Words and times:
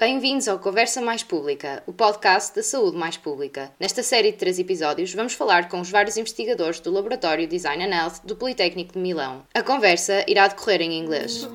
Bem-vindos 0.00 0.48
ao 0.48 0.58
Conversa 0.58 1.02
Mais 1.02 1.22
Pública, 1.22 1.82
o 1.86 1.92
podcast 1.92 2.56
da 2.56 2.62
saúde 2.62 2.96
mais 2.96 3.18
pública. 3.18 3.70
Nesta 3.78 4.02
série 4.02 4.32
de 4.32 4.38
três 4.38 4.58
episódios, 4.58 5.12
vamos 5.12 5.34
falar 5.34 5.68
com 5.68 5.78
os 5.78 5.90
vários 5.90 6.16
investigadores 6.16 6.80
do 6.80 6.90
Laboratório 6.90 7.46
Design 7.46 7.84
and 7.84 7.94
Health 7.94 8.24
do 8.24 8.34
Politécnico 8.34 8.94
de 8.94 8.98
Milão. 8.98 9.42
A 9.52 9.62
conversa 9.62 10.24
irá 10.26 10.48
decorrer 10.48 10.80
em 10.80 10.98
inglês. 10.98 11.46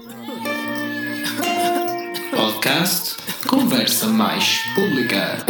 Podcast 2.30 3.16
Conversa 3.48 4.06
Mais 4.06 4.60
Pública. 4.76 5.44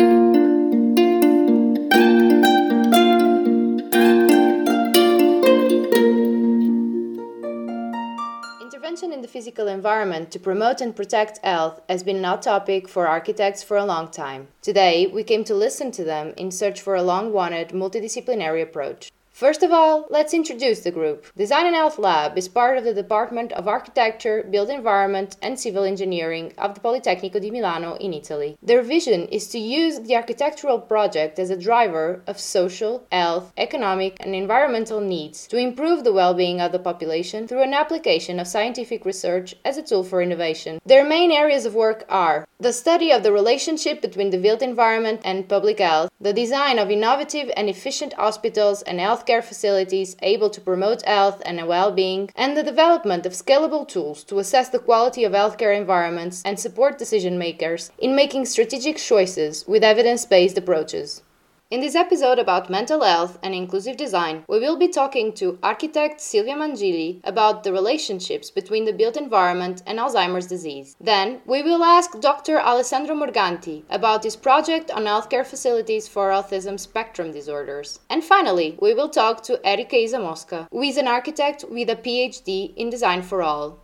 In 9.13 9.21
the 9.21 9.27
physical 9.27 9.67
environment 9.67 10.31
to 10.31 10.39
promote 10.39 10.81
and 10.81 10.93
protect 10.93 11.38
health 11.43 11.79
has 11.88 12.01
been 12.01 12.25
a 12.25 12.27
hot 12.27 12.41
topic 12.41 12.89
for 12.89 13.07
architects 13.07 13.61
for 13.61 13.77
a 13.77 13.85
long 13.85 14.09
time. 14.09 14.47
Today, 14.63 15.05
we 15.05 15.23
came 15.23 15.43
to 15.43 15.53
listen 15.53 15.91
to 15.91 16.03
them 16.03 16.34
in 16.38 16.49
search 16.52 16.81
for 16.81 16.95
a 16.95 17.03
long 17.03 17.31
wanted 17.31 17.70
multidisciplinary 17.70 18.63
approach. 18.63 19.11
First 19.35 19.63
of 19.63 19.73
all, 19.73 20.07
let's 20.09 20.34
introduce 20.34 20.80
the 20.80 20.91
group. 20.91 21.25
Design 21.35 21.66
and 21.66 21.75
Health 21.75 21.99
Lab 21.99 22.38
is 22.38 22.48
part 22.48 22.77
of 22.77 22.85
the 22.85 22.94
Department 22.94 23.52
of 23.52 23.67
Architecture, 23.67 24.48
Built 24.49 24.70
Environment, 24.70 25.35
and 25.41 25.59
Civil 25.59 25.84
Engineering 25.84 26.53
of 26.58 26.73
the 26.73 26.80
Politecnico 26.80 27.41
di 27.41 27.52
Milano 27.52 27.95
in 27.95 28.13
Italy. 28.13 28.58
Their 28.63 28.81
vision 28.81 29.27
is 29.27 29.49
to 29.49 29.59
use 29.59 29.99
the 29.99 30.16
architectural 30.16 30.80
project 30.80 31.38
as 31.38 31.49
a 31.49 31.58
driver 31.58 32.21
of 32.27 32.39
social, 32.39 33.05
health, 33.11 33.52
economic, 33.58 34.16
and 34.21 34.34
environmental 34.34 35.02
needs 35.02 35.47
to 35.47 35.58
improve 35.58 36.05
the 36.05 36.13
well 36.13 36.33
being 36.33 36.61
of 36.61 36.72
the 36.72 36.80
population 36.80 37.45
through 37.45 37.63
an 37.63 37.73
application 37.73 38.39
of 38.39 38.47
scientific 38.47 39.03
research 39.03 39.53
as 39.66 39.77
a 39.77 39.83
tool 39.83 40.05
for 40.05 40.22
innovation. 40.22 40.80
Their 40.86 41.03
main 41.03 41.33
areas 41.33 41.66
of 41.66 41.75
work 41.75 42.05
are 42.08 42.47
the 42.58 42.72
study 42.72 43.11
of 43.11 43.22
the 43.22 43.33
relationship 43.33 44.02
between 44.02 44.30
the 44.30 44.38
built 44.38 44.61
environment 44.61 45.20
and 45.25 45.49
public 45.49 45.80
health, 45.80 46.09
the 46.22 46.31
design 46.31 46.80
of 46.80 46.89
innovative 46.89 47.52
and 47.58 47.67
efficient 47.67 48.13
hospitals 48.13 48.81
and 48.83 49.02
healthcare 49.26 49.44
facilities 49.44 50.16
able 50.22 50.52
to 50.52 50.62
promote 50.62 51.04
health 51.04 51.42
and 51.48 51.66
well 51.68 51.92
being, 51.92 52.30
and 52.36 52.56
the 52.56 52.62
development 52.62 53.26
of 53.26 53.34
scalable 53.34 53.88
tools 53.88 54.23
to 54.23 54.38
assess 54.38 54.70
the 54.70 54.78
quality 54.78 55.23
of 55.23 55.31
healthcare 55.34 55.76
environments 55.76 56.44
and 56.45 56.59
support 56.59 57.00
decision 57.00 57.38
makers 57.40 57.92
in 57.98 58.16
making 58.16 58.46
strategic 58.46 58.98
choices 58.98 59.66
with 59.68 59.84
evidence 59.84 60.28
based 60.28 60.59
approaches. 60.59 61.23
In 61.71 61.81
this 61.81 61.95
episode 61.95 62.38
about 62.38 62.69
mental 62.69 63.02
health 63.02 63.39
and 63.41 63.55
inclusive 63.55 63.97
design, 63.97 64.45
we 64.47 64.59
will 64.59 64.77
be 64.77 64.88
talking 64.88 65.33
to 65.33 65.58
architect 65.63 66.22
Silvia 66.22 66.53
Mangili 66.53 67.22
about 67.23 67.63
the 67.63 67.73
relationships 67.73 68.52
between 68.52 68.85
the 68.85 68.94
built 68.94 69.17
environment 69.17 69.81
and 69.88 69.97
Alzheimer's 69.97 70.45
disease. 70.45 70.95
Then, 71.02 71.41
we 71.47 71.63
will 71.63 71.83
ask 71.83 72.19
Dr. 72.19 72.59
Alessandro 72.59 73.16
Morganti 73.16 73.81
about 73.89 74.23
his 74.23 74.35
project 74.35 74.91
on 74.91 75.05
healthcare 75.05 75.44
facilities 75.44 76.07
for 76.07 76.30
autism 76.30 76.80
spectrum 76.80 77.31
disorders. 77.31 78.00
And 78.11 78.23
finally, 78.23 78.77
we 78.79 78.94
will 78.94 79.09
talk 79.09 79.41
to 79.45 79.59
Erika 79.66 79.95
Isa 79.95 80.19
Mosca, 80.19 80.67
who 80.69 80.83
is 80.83 80.97
an 80.97 81.07
architect 81.07 81.66
with 81.67 81.89
a 81.89 81.95
PhD 81.95 82.75
in 82.75 82.91
design 82.91 83.23
for 83.23 83.41
all. 83.41 83.79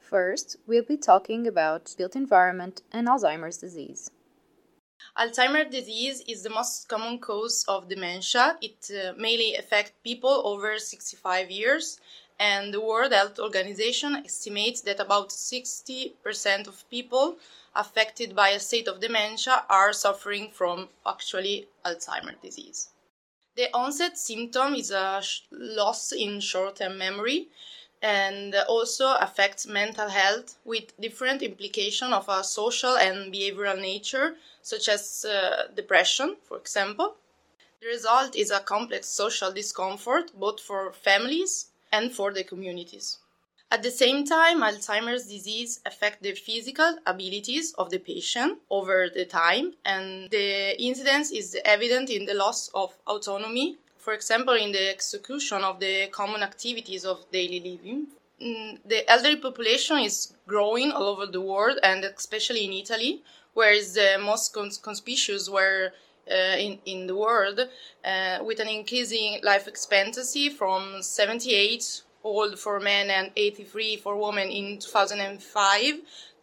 First, 0.00 0.56
we'll 0.66 0.82
be 0.82 0.96
talking 0.96 1.46
about 1.46 1.94
built 1.98 2.16
environment 2.16 2.80
and 2.90 3.06
Alzheimer's 3.06 3.58
disease. 3.58 4.10
Alzheimer's 5.18 5.70
disease 5.70 6.22
is 6.28 6.42
the 6.42 6.50
most 6.50 6.88
common 6.88 7.18
cause 7.18 7.64
of 7.68 7.88
dementia. 7.88 8.58
It 8.60 8.90
uh, 8.90 9.14
mainly 9.16 9.54
affects 9.54 9.92
people 10.04 10.42
over 10.44 10.78
65 10.78 11.50
years, 11.50 11.98
and 12.38 12.74
the 12.74 12.82
World 12.82 13.12
Health 13.12 13.38
Organization 13.38 14.16
estimates 14.26 14.82
that 14.82 15.00
about 15.00 15.30
60% 15.30 16.68
of 16.68 16.90
people 16.90 17.38
affected 17.74 18.36
by 18.36 18.50
a 18.50 18.60
state 18.60 18.88
of 18.88 19.00
dementia 19.00 19.64
are 19.70 19.94
suffering 19.94 20.50
from 20.50 20.90
actually 21.06 21.66
Alzheimer's 21.82 22.42
disease. 22.42 22.90
The 23.56 23.72
onset 23.72 24.18
symptom 24.18 24.74
is 24.74 24.90
a 24.90 25.22
loss 25.50 26.12
in 26.12 26.40
short-term 26.40 26.98
memory 26.98 27.48
and 28.02 28.54
also 28.68 29.14
affects 29.14 29.66
mental 29.66 30.10
health 30.10 30.58
with 30.66 30.98
different 31.00 31.40
implications 31.40 32.12
of 32.12 32.28
a 32.28 32.44
social 32.44 32.98
and 32.98 33.32
behavioral 33.32 33.80
nature 33.80 34.36
such 34.72 34.86
as 34.88 35.24
uh, 35.24 35.68
depression 35.80 36.28
for 36.48 36.56
example 36.58 37.14
the 37.80 37.88
result 37.96 38.34
is 38.34 38.50
a 38.50 38.60
complex 38.60 39.06
social 39.06 39.52
discomfort 39.52 40.26
both 40.44 40.60
for 40.60 40.92
families 40.92 41.52
and 41.92 42.12
for 42.12 42.32
the 42.32 42.44
communities 42.44 43.18
at 43.70 43.82
the 43.82 43.90
same 44.02 44.24
time 44.24 44.58
alzheimer's 44.68 45.26
disease 45.36 45.80
affects 45.90 46.22
the 46.22 46.34
physical 46.46 46.90
abilities 47.06 47.74
of 47.74 47.90
the 47.90 47.98
patient 47.98 48.58
over 48.70 49.08
the 49.18 49.24
time 49.24 49.66
and 49.84 50.30
the 50.30 50.48
incidence 50.82 51.30
is 51.30 51.56
evident 51.64 52.10
in 52.10 52.24
the 52.24 52.34
loss 52.34 52.70
of 52.74 52.90
autonomy 53.06 53.76
for 54.06 54.14
example, 54.14 54.54
in 54.54 54.70
the 54.70 54.88
execution 54.88 55.64
of 55.64 55.80
the 55.80 56.06
common 56.12 56.44
activities 56.44 57.04
of 57.04 57.28
daily 57.32 57.58
living. 57.58 58.06
Mm, 58.40 58.78
the 58.84 59.10
elderly 59.10 59.34
population 59.34 59.98
is 59.98 60.32
growing 60.46 60.92
all 60.92 61.08
over 61.08 61.26
the 61.26 61.40
world 61.40 61.80
and 61.82 62.04
especially 62.04 62.66
in 62.66 62.72
Italy, 62.72 63.24
where 63.56 63.72
is 63.72 63.94
the 63.94 64.18
most 64.22 64.52
cons- 64.52 64.76
conspicuous 64.76 65.48
were 65.48 65.92
uh, 66.30 66.56
in, 66.58 66.78
in 66.84 67.06
the 67.06 67.16
world, 67.16 67.58
uh, 68.04 68.38
with 68.44 68.60
an 68.60 68.68
increasing 68.68 69.40
life 69.42 69.66
expectancy 69.66 70.50
from 70.50 71.02
78 71.02 72.02
old 72.22 72.58
for 72.58 72.78
men 72.80 73.08
and 73.08 73.30
83 73.34 73.96
for 73.96 74.16
women 74.16 74.50
in 74.50 74.78
2005 74.78 75.94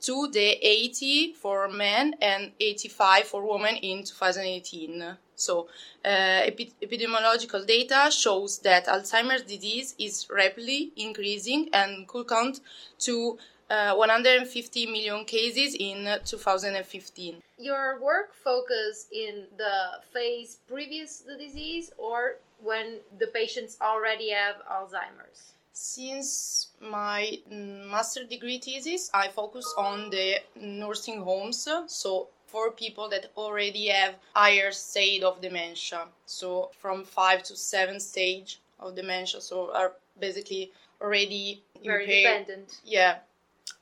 to 0.02 0.28
the 0.32 0.58
80 0.62 1.34
for 1.34 1.68
men 1.70 2.16
and 2.20 2.52
85 2.60 3.26
for 3.26 3.48
women 3.48 3.76
in 3.76 4.04
2018. 4.04 5.18
So, 5.36 5.68
uh, 6.06 6.48
epi- 6.50 6.74
epidemiological 6.82 7.68
data 7.68 8.10
shows 8.12 8.60
that 8.60 8.88
Alzheimer's 8.88 9.44
disease 9.44 9.94
is 10.00 10.28
rapidly 10.32 10.92
increasing 10.96 11.70
and 11.74 12.08
could 12.08 12.28
count 12.28 12.60
to 13.00 13.38
uh, 13.74 13.96
150 13.96 14.86
million 14.86 15.26
cases 15.26 15.76
in 15.80 16.06
2015. 16.26 17.42
Your 17.58 18.00
work 18.00 18.34
focus 18.34 19.08
in 19.12 19.46
the 19.58 20.00
phase 20.14 20.60
previous 20.68 21.20
to 21.20 21.32
the 21.32 21.38
disease 21.38 21.92
or 21.98 22.36
when 22.62 23.00
the 23.20 23.28
patients 23.28 23.78
already 23.82 24.30
have 24.30 24.58
Alzheimer's? 24.72 25.54
Since 25.74 26.68
my 26.80 27.40
master 27.50 28.24
degree 28.26 28.60
thesis, 28.60 29.10
I 29.14 29.28
focus 29.30 29.66
on 29.76 30.12
the 30.12 30.36
nursing 30.56 31.22
homes, 31.22 31.68
so 31.88 32.28
for 32.46 32.70
people 32.70 33.10
that 33.10 33.32
already 33.36 33.88
have 33.88 34.14
higher 34.36 34.72
state 34.72 35.24
of 35.24 35.42
dementia, 35.42 36.04
so 36.28 36.70
from 36.78 37.04
five 37.04 37.42
to 37.44 37.56
seven 37.56 38.00
stage 38.00 38.60
of 38.80 38.96
dementia, 38.96 39.42
so 39.42 39.74
are 39.74 39.94
basically 40.20 40.72
already 41.02 41.64
Very 41.84 42.04
impaired. 42.04 42.46
dependent. 42.46 42.80
Yeah, 42.86 43.16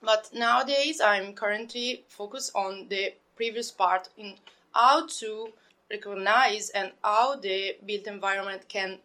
but 0.02 0.30
nowadays 0.34 1.00
I'm 1.02 1.34
currently 1.34 2.04
focused 2.08 2.52
on 2.56 2.88
the 2.90 3.14
previous 3.36 3.72
part 3.72 4.10
in 4.18 4.36
how 4.74 5.08
to 5.08 5.50
recognize 5.90 6.70
and 6.70 6.92
how 7.04 7.36
the 7.36 7.76
built 7.86 8.08
environment 8.08 8.68
can, 8.68 9.00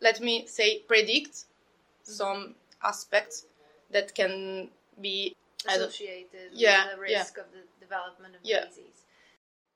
let 0.00 0.20
me 0.20 0.46
say, 0.46 0.80
predict 0.80 1.32
mm-hmm. 1.32 2.12
some 2.12 2.54
aspects 2.82 3.46
that 3.90 4.14
can 4.14 4.68
be 5.00 5.34
associated 5.66 6.50
Yeah, 6.52 6.84
with 6.84 6.96
the 7.06 7.12
yeah. 7.12 7.18
risk 7.18 7.38
of 7.38 7.46
the 7.52 7.62
development 7.80 8.34
of 8.36 8.40
Yeah. 8.42 8.60
the 8.60 8.66
disease. 8.66 9.04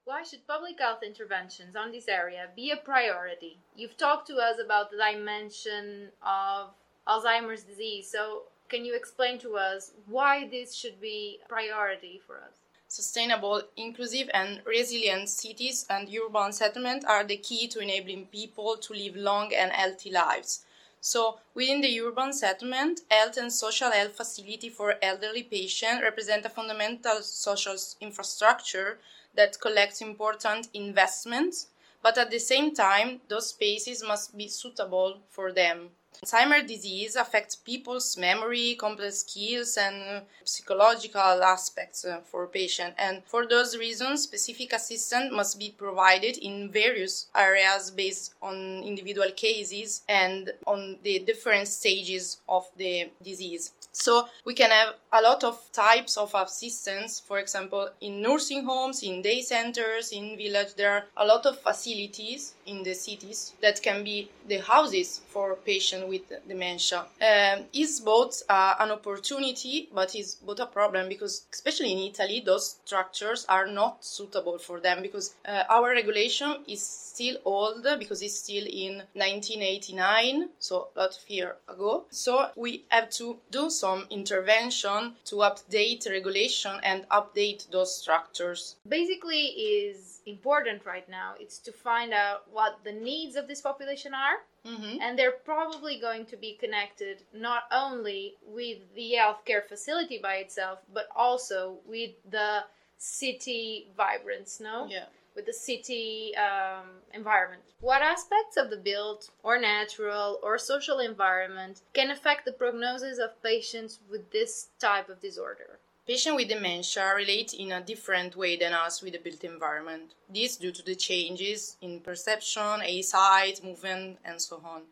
Why 0.04 0.24
should 0.24 0.46
public 0.46 0.80
health 0.80 1.02
interventions 1.04 1.76
on 1.76 1.92
this 1.92 2.08
area 2.08 2.48
be 2.56 2.70
a 2.70 2.76
priority? 2.76 3.58
You've 3.76 3.96
talked 3.96 4.26
to 4.28 4.36
us 4.36 4.58
about 4.58 4.90
the 4.90 4.96
dimension 4.96 6.10
of 6.22 6.70
Alzheimer's 7.06 7.62
disease, 7.62 8.10
so 8.10 8.44
can 8.72 8.86
you 8.86 8.94
explain 8.94 9.38
to 9.38 9.54
us 9.54 9.92
why 10.06 10.48
this 10.48 10.74
should 10.74 10.98
be 10.98 11.38
a 11.44 11.48
priority 11.48 12.22
for 12.26 12.36
us? 12.38 12.54
Sustainable, 12.88 13.62
inclusive, 13.76 14.30
and 14.32 14.62
resilient 14.64 15.28
cities 15.28 15.84
and 15.90 16.08
urban 16.08 16.52
settlement 16.52 17.04
are 17.04 17.22
the 17.22 17.36
key 17.36 17.68
to 17.68 17.80
enabling 17.80 18.26
people 18.26 18.78
to 18.78 18.94
live 18.94 19.14
long 19.14 19.52
and 19.54 19.72
healthy 19.72 20.10
lives. 20.10 20.64
So, 21.02 21.38
within 21.52 21.82
the 21.82 22.00
urban 22.00 22.32
settlement, 22.32 23.00
health 23.10 23.36
and 23.36 23.52
social 23.52 23.90
health 23.90 24.16
facility 24.16 24.70
for 24.70 24.96
elderly 25.02 25.42
patients 25.42 26.02
represent 26.02 26.46
a 26.46 26.48
fundamental 26.48 27.20
social 27.20 27.76
infrastructure 28.00 28.98
that 29.34 29.60
collects 29.60 30.00
important 30.00 30.68
investments, 30.72 31.66
but 32.02 32.16
at 32.16 32.30
the 32.30 32.38
same 32.38 32.74
time, 32.74 33.20
those 33.28 33.50
spaces 33.50 34.02
must 34.02 34.34
be 34.34 34.48
suitable 34.48 35.20
for 35.28 35.52
them. 35.52 35.90
Alzheimer's 36.24 36.68
disease 36.68 37.16
affects 37.16 37.56
people's 37.56 38.16
memory, 38.16 38.76
complex 38.78 39.18
skills, 39.18 39.76
and 39.76 40.22
psychological 40.44 41.42
aspects 41.42 42.04
uh, 42.04 42.20
for 42.24 42.46
patient. 42.46 42.94
And 42.96 43.22
for 43.24 43.46
those 43.46 43.76
reasons, 43.76 44.22
specific 44.22 44.72
assistance 44.72 45.32
must 45.32 45.58
be 45.58 45.74
provided 45.76 46.38
in 46.38 46.70
various 46.70 47.26
areas 47.34 47.90
based 47.90 48.34
on 48.40 48.82
individual 48.84 49.30
cases 49.34 50.02
and 50.08 50.52
on 50.66 50.98
the 51.02 51.18
different 51.20 51.68
stages 51.68 52.40
of 52.48 52.68
the 52.76 53.10
disease. 53.22 53.72
So 53.92 54.26
we 54.46 54.54
can 54.54 54.70
have 54.70 54.94
a 55.12 55.20
lot 55.20 55.44
of 55.44 55.60
types 55.72 56.16
of 56.16 56.34
assistance. 56.34 57.20
For 57.20 57.38
example, 57.38 57.90
in 58.00 58.22
nursing 58.22 58.64
homes, 58.64 59.02
in 59.02 59.20
day 59.20 59.42
centers, 59.42 60.12
in 60.12 60.36
village, 60.36 60.74
there 60.76 60.92
are 60.92 61.04
a 61.16 61.26
lot 61.26 61.44
of 61.44 61.60
facilities 61.60 62.54
in 62.64 62.82
the 62.82 62.94
cities 62.94 63.52
that 63.60 63.82
can 63.82 64.02
be 64.02 64.30
the 64.48 64.58
houses 64.58 65.20
for 65.28 65.56
patients 65.56 66.01
with 66.08 66.22
dementia. 66.48 67.04
Um, 67.20 67.64
is 67.72 68.00
both 68.00 68.42
uh, 68.48 68.74
an 68.80 68.90
opportunity, 68.90 69.88
but 69.94 70.14
is 70.14 70.34
both 70.36 70.60
a 70.60 70.66
problem 70.66 71.08
because, 71.08 71.46
especially 71.52 71.92
in 71.92 71.98
Italy, 71.98 72.42
those 72.44 72.76
structures 72.84 73.44
are 73.48 73.66
not 73.66 74.04
suitable 74.04 74.58
for 74.58 74.80
them 74.80 75.02
because 75.02 75.34
uh, 75.46 75.64
our 75.68 75.90
regulation 75.90 76.56
is 76.66 76.82
still 76.82 77.36
old 77.44 77.86
because 77.98 78.22
it's 78.22 78.38
still 78.38 78.64
in 78.66 79.02
1989, 79.14 80.48
so 80.58 80.88
a 80.96 81.00
lot 81.00 81.16
of 81.16 81.30
years 81.30 81.54
ago. 81.68 82.04
So 82.10 82.48
we 82.56 82.84
have 82.88 83.10
to 83.10 83.36
do 83.50 83.70
some 83.70 84.06
intervention 84.10 85.14
to 85.26 85.36
update 85.36 86.08
regulation 86.08 86.72
and 86.82 87.08
update 87.08 87.70
those 87.70 87.96
structures. 87.96 88.76
Basically, 88.88 89.46
is 89.46 90.20
important 90.26 90.84
right 90.86 91.08
now. 91.08 91.34
It's 91.38 91.58
to 91.60 91.72
find 91.72 92.12
out 92.12 92.44
what 92.52 92.78
the 92.84 92.92
needs 92.92 93.36
of 93.36 93.48
this 93.48 93.60
population 93.60 94.14
are. 94.14 94.36
Mm-hmm. 94.66 94.98
And 95.00 95.18
they're 95.18 95.32
probably 95.44 95.98
going 95.98 96.24
to 96.26 96.36
be 96.36 96.54
connected 96.54 97.24
not 97.34 97.64
only 97.72 98.34
with 98.46 98.78
the 98.94 99.14
healthcare 99.18 99.64
facility 99.64 100.18
by 100.22 100.36
itself, 100.36 100.78
but 100.92 101.08
also 101.16 101.78
with 101.86 102.12
the 102.30 102.60
city 102.96 103.88
vibrance, 103.96 104.60
no? 104.60 104.86
Yeah. 104.88 105.06
with 105.34 105.46
the 105.46 105.52
city 105.52 106.32
um, 106.36 106.86
environment. 107.14 107.62
What 107.80 108.02
aspects 108.02 108.56
of 108.56 108.70
the 108.70 108.76
built 108.76 109.30
or 109.42 109.58
natural 109.58 110.38
or 110.42 110.58
social 110.58 110.98
environment 111.00 111.80
can 111.94 112.10
affect 112.10 112.44
the 112.44 112.52
prognosis 112.52 113.18
of 113.18 113.42
patients 113.42 113.98
with 114.10 114.30
this 114.30 114.68
type 114.78 115.08
of 115.08 115.20
disorder? 115.20 115.80
Patients 116.04 116.34
with 116.34 116.48
dementia 116.48 117.14
relate 117.14 117.54
in 117.54 117.70
a 117.70 117.80
different 117.80 118.34
way 118.34 118.56
than 118.56 118.72
us 118.72 119.02
with 119.02 119.12
the 119.12 119.20
built 119.20 119.44
environment. 119.44 120.14
This 120.28 120.56
due 120.56 120.72
to 120.72 120.82
the 120.82 120.96
changes 120.96 121.76
in 121.80 122.00
perception, 122.00 122.80
eyesight, 122.82 123.62
movement, 123.62 124.18
and 124.24 124.42
so 124.42 124.60
on. 124.64 124.82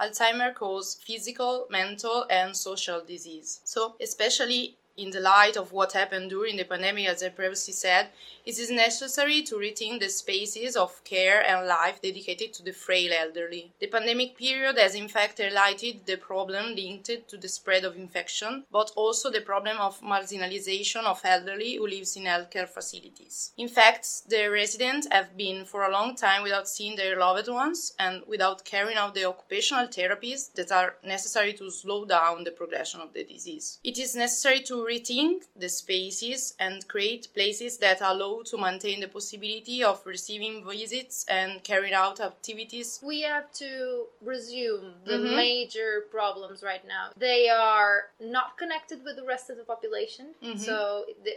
Alzheimer 0.00 0.54
causes 0.54 1.02
physical, 1.02 1.66
mental, 1.68 2.26
and 2.30 2.56
social 2.56 3.02
disease. 3.04 3.60
So, 3.64 3.96
especially 4.00 4.76
in 4.96 5.10
the 5.10 5.20
light 5.20 5.56
of 5.56 5.72
what 5.72 5.92
happened 5.92 6.30
during 6.30 6.56
the 6.56 6.64
pandemic, 6.64 7.06
as 7.06 7.22
I 7.22 7.28
previously 7.28 7.74
said, 7.74 8.08
it 8.44 8.58
is 8.58 8.70
necessary 8.70 9.42
to 9.42 9.56
rethink 9.56 10.00
the 10.00 10.08
spaces 10.08 10.76
of 10.76 11.02
care 11.04 11.44
and 11.44 11.66
life 11.66 12.00
dedicated 12.00 12.52
to 12.54 12.62
the 12.62 12.72
frail 12.72 13.12
elderly. 13.12 13.72
The 13.80 13.88
pandemic 13.88 14.38
period 14.38 14.78
has 14.78 14.94
in 14.94 15.08
fact 15.08 15.38
highlighted 15.38 16.06
the 16.06 16.16
problem 16.16 16.74
linked 16.74 17.10
to 17.28 17.36
the 17.36 17.48
spread 17.48 17.84
of 17.84 17.96
infection, 17.96 18.64
but 18.70 18.92
also 18.94 19.30
the 19.30 19.40
problem 19.40 19.78
of 19.78 20.00
marginalization 20.00 21.04
of 21.04 21.20
elderly 21.24 21.74
who 21.76 21.86
lives 21.86 22.16
in 22.16 22.24
healthcare 22.24 22.68
facilities. 22.68 23.52
In 23.58 23.68
fact, 23.68 24.28
the 24.28 24.48
residents 24.48 25.08
have 25.10 25.36
been 25.36 25.64
for 25.64 25.84
a 25.84 25.92
long 25.92 26.14
time 26.14 26.42
without 26.42 26.68
seeing 26.68 26.96
their 26.96 27.18
loved 27.18 27.48
ones 27.48 27.92
and 27.98 28.22
without 28.26 28.64
carrying 28.64 28.96
out 28.96 29.14
the 29.14 29.24
occupational 29.24 29.88
therapies 29.88 30.52
that 30.54 30.70
are 30.70 30.94
necessary 31.04 31.52
to 31.54 31.70
slow 31.70 32.04
down 32.04 32.44
the 32.44 32.50
progression 32.50 33.00
of 33.00 33.12
the 33.12 33.24
disease. 33.24 33.78
It 33.82 33.98
is 33.98 34.14
necessary 34.14 34.60
to 34.60 34.85
rethink 34.86 35.38
the 35.56 35.68
spaces 35.68 36.54
and 36.58 36.86
create 36.88 37.28
places 37.34 37.78
that 37.78 38.00
allow 38.00 38.42
to 38.44 38.56
maintain 38.56 39.00
the 39.00 39.08
possibility 39.08 39.82
of 39.82 40.00
receiving 40.06 40.64
visits 40.64 41.24
and 41.28 41.62
carrying 41.64 41.94
out 41.94 42.20
activities. 42.20 43.00
We 43.02 43.22
have 43.22 43.52
to 43.54 44.06
resume 44.20 44.94
the 45.04 45.18
Mhm. 45.18 45.34
major 45.44 45.90
problems 46.16 46.62
right 46.62 46.84
now. 46.86 47.06
They 47.16 47.48
are 47.48 47.96
not 48.20 48.56
connected 48.56 49.04
with 49.04 49.16
the 49.16 49.24
rest 49.24 49.50
of 49.50 49.56
the 49.56 49.64
population, 49.64 50.26
Mhm. 50.42 50.58
so 50.58 50.76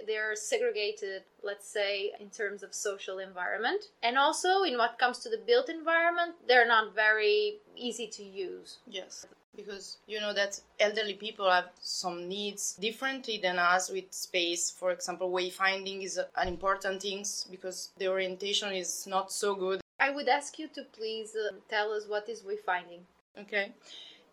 they're 0.08 0.36
segregated, 0.36 1.24
let's 1.50 1.68
say, 1.68 1.92
in 2.20 2.30
terms 2.30 2.62
of 2.64 2.74
social 2.74 3.18
environment. 3.30 3.82
And 4.04 4.18
also, 4.18 4.52
in 4.64 4.78
what 4.78 5.00
comes 5.00 5.18
to 5.24 5.30
the 5.30 5.42
built 5.50 5.70
environment, 5.70 6.36
they're 6.48 6.68
not 6.78 6.94
very 6.94 7.60
easy 7.76 8.08
to 8.18 8.24
use. 8.24 8.78
Yes. 8.88 9.26
Because 9.60 9.98
you 10.08 10.20
know 10.20 10.34
that 10.34 10.60
elderly 10.80 11.14
people 11.14 11.50
have 11.50 11.70
some 11.82 12.28
needs 12.28 12.76
differently 12.76 13.40
than 13.42 13.60
us 13.60 13.90
with 13.90 14.14
space. 14.14 14.72
For 14.72 14.92
example, 14.92 15.32
wayfinding 15.32 16.04
is 16.04 16.20
an 16.36 16.48
important 16.48 17.02
thing 17.02 17.26
because 17.52 17.92
the 17.98 18.08
orientation 18.08 18.72
is 18.74 19.06
not 19.08 19.32
so 19.32 19.56
good. 19.56 19.82
I 20.00 20.12
would 20.12 20.30
ask 20.30 20.58
you 20.60 20.68
to 20.70 20.84
please 20.84 21.36
uh, 21.36 21.56
tell 21.70 21.92
us 21.92 22.08
what 22.08 22.30
is 22.30 22.42
wayfinding. 22.42 23.02
Okay. 23.38 23.74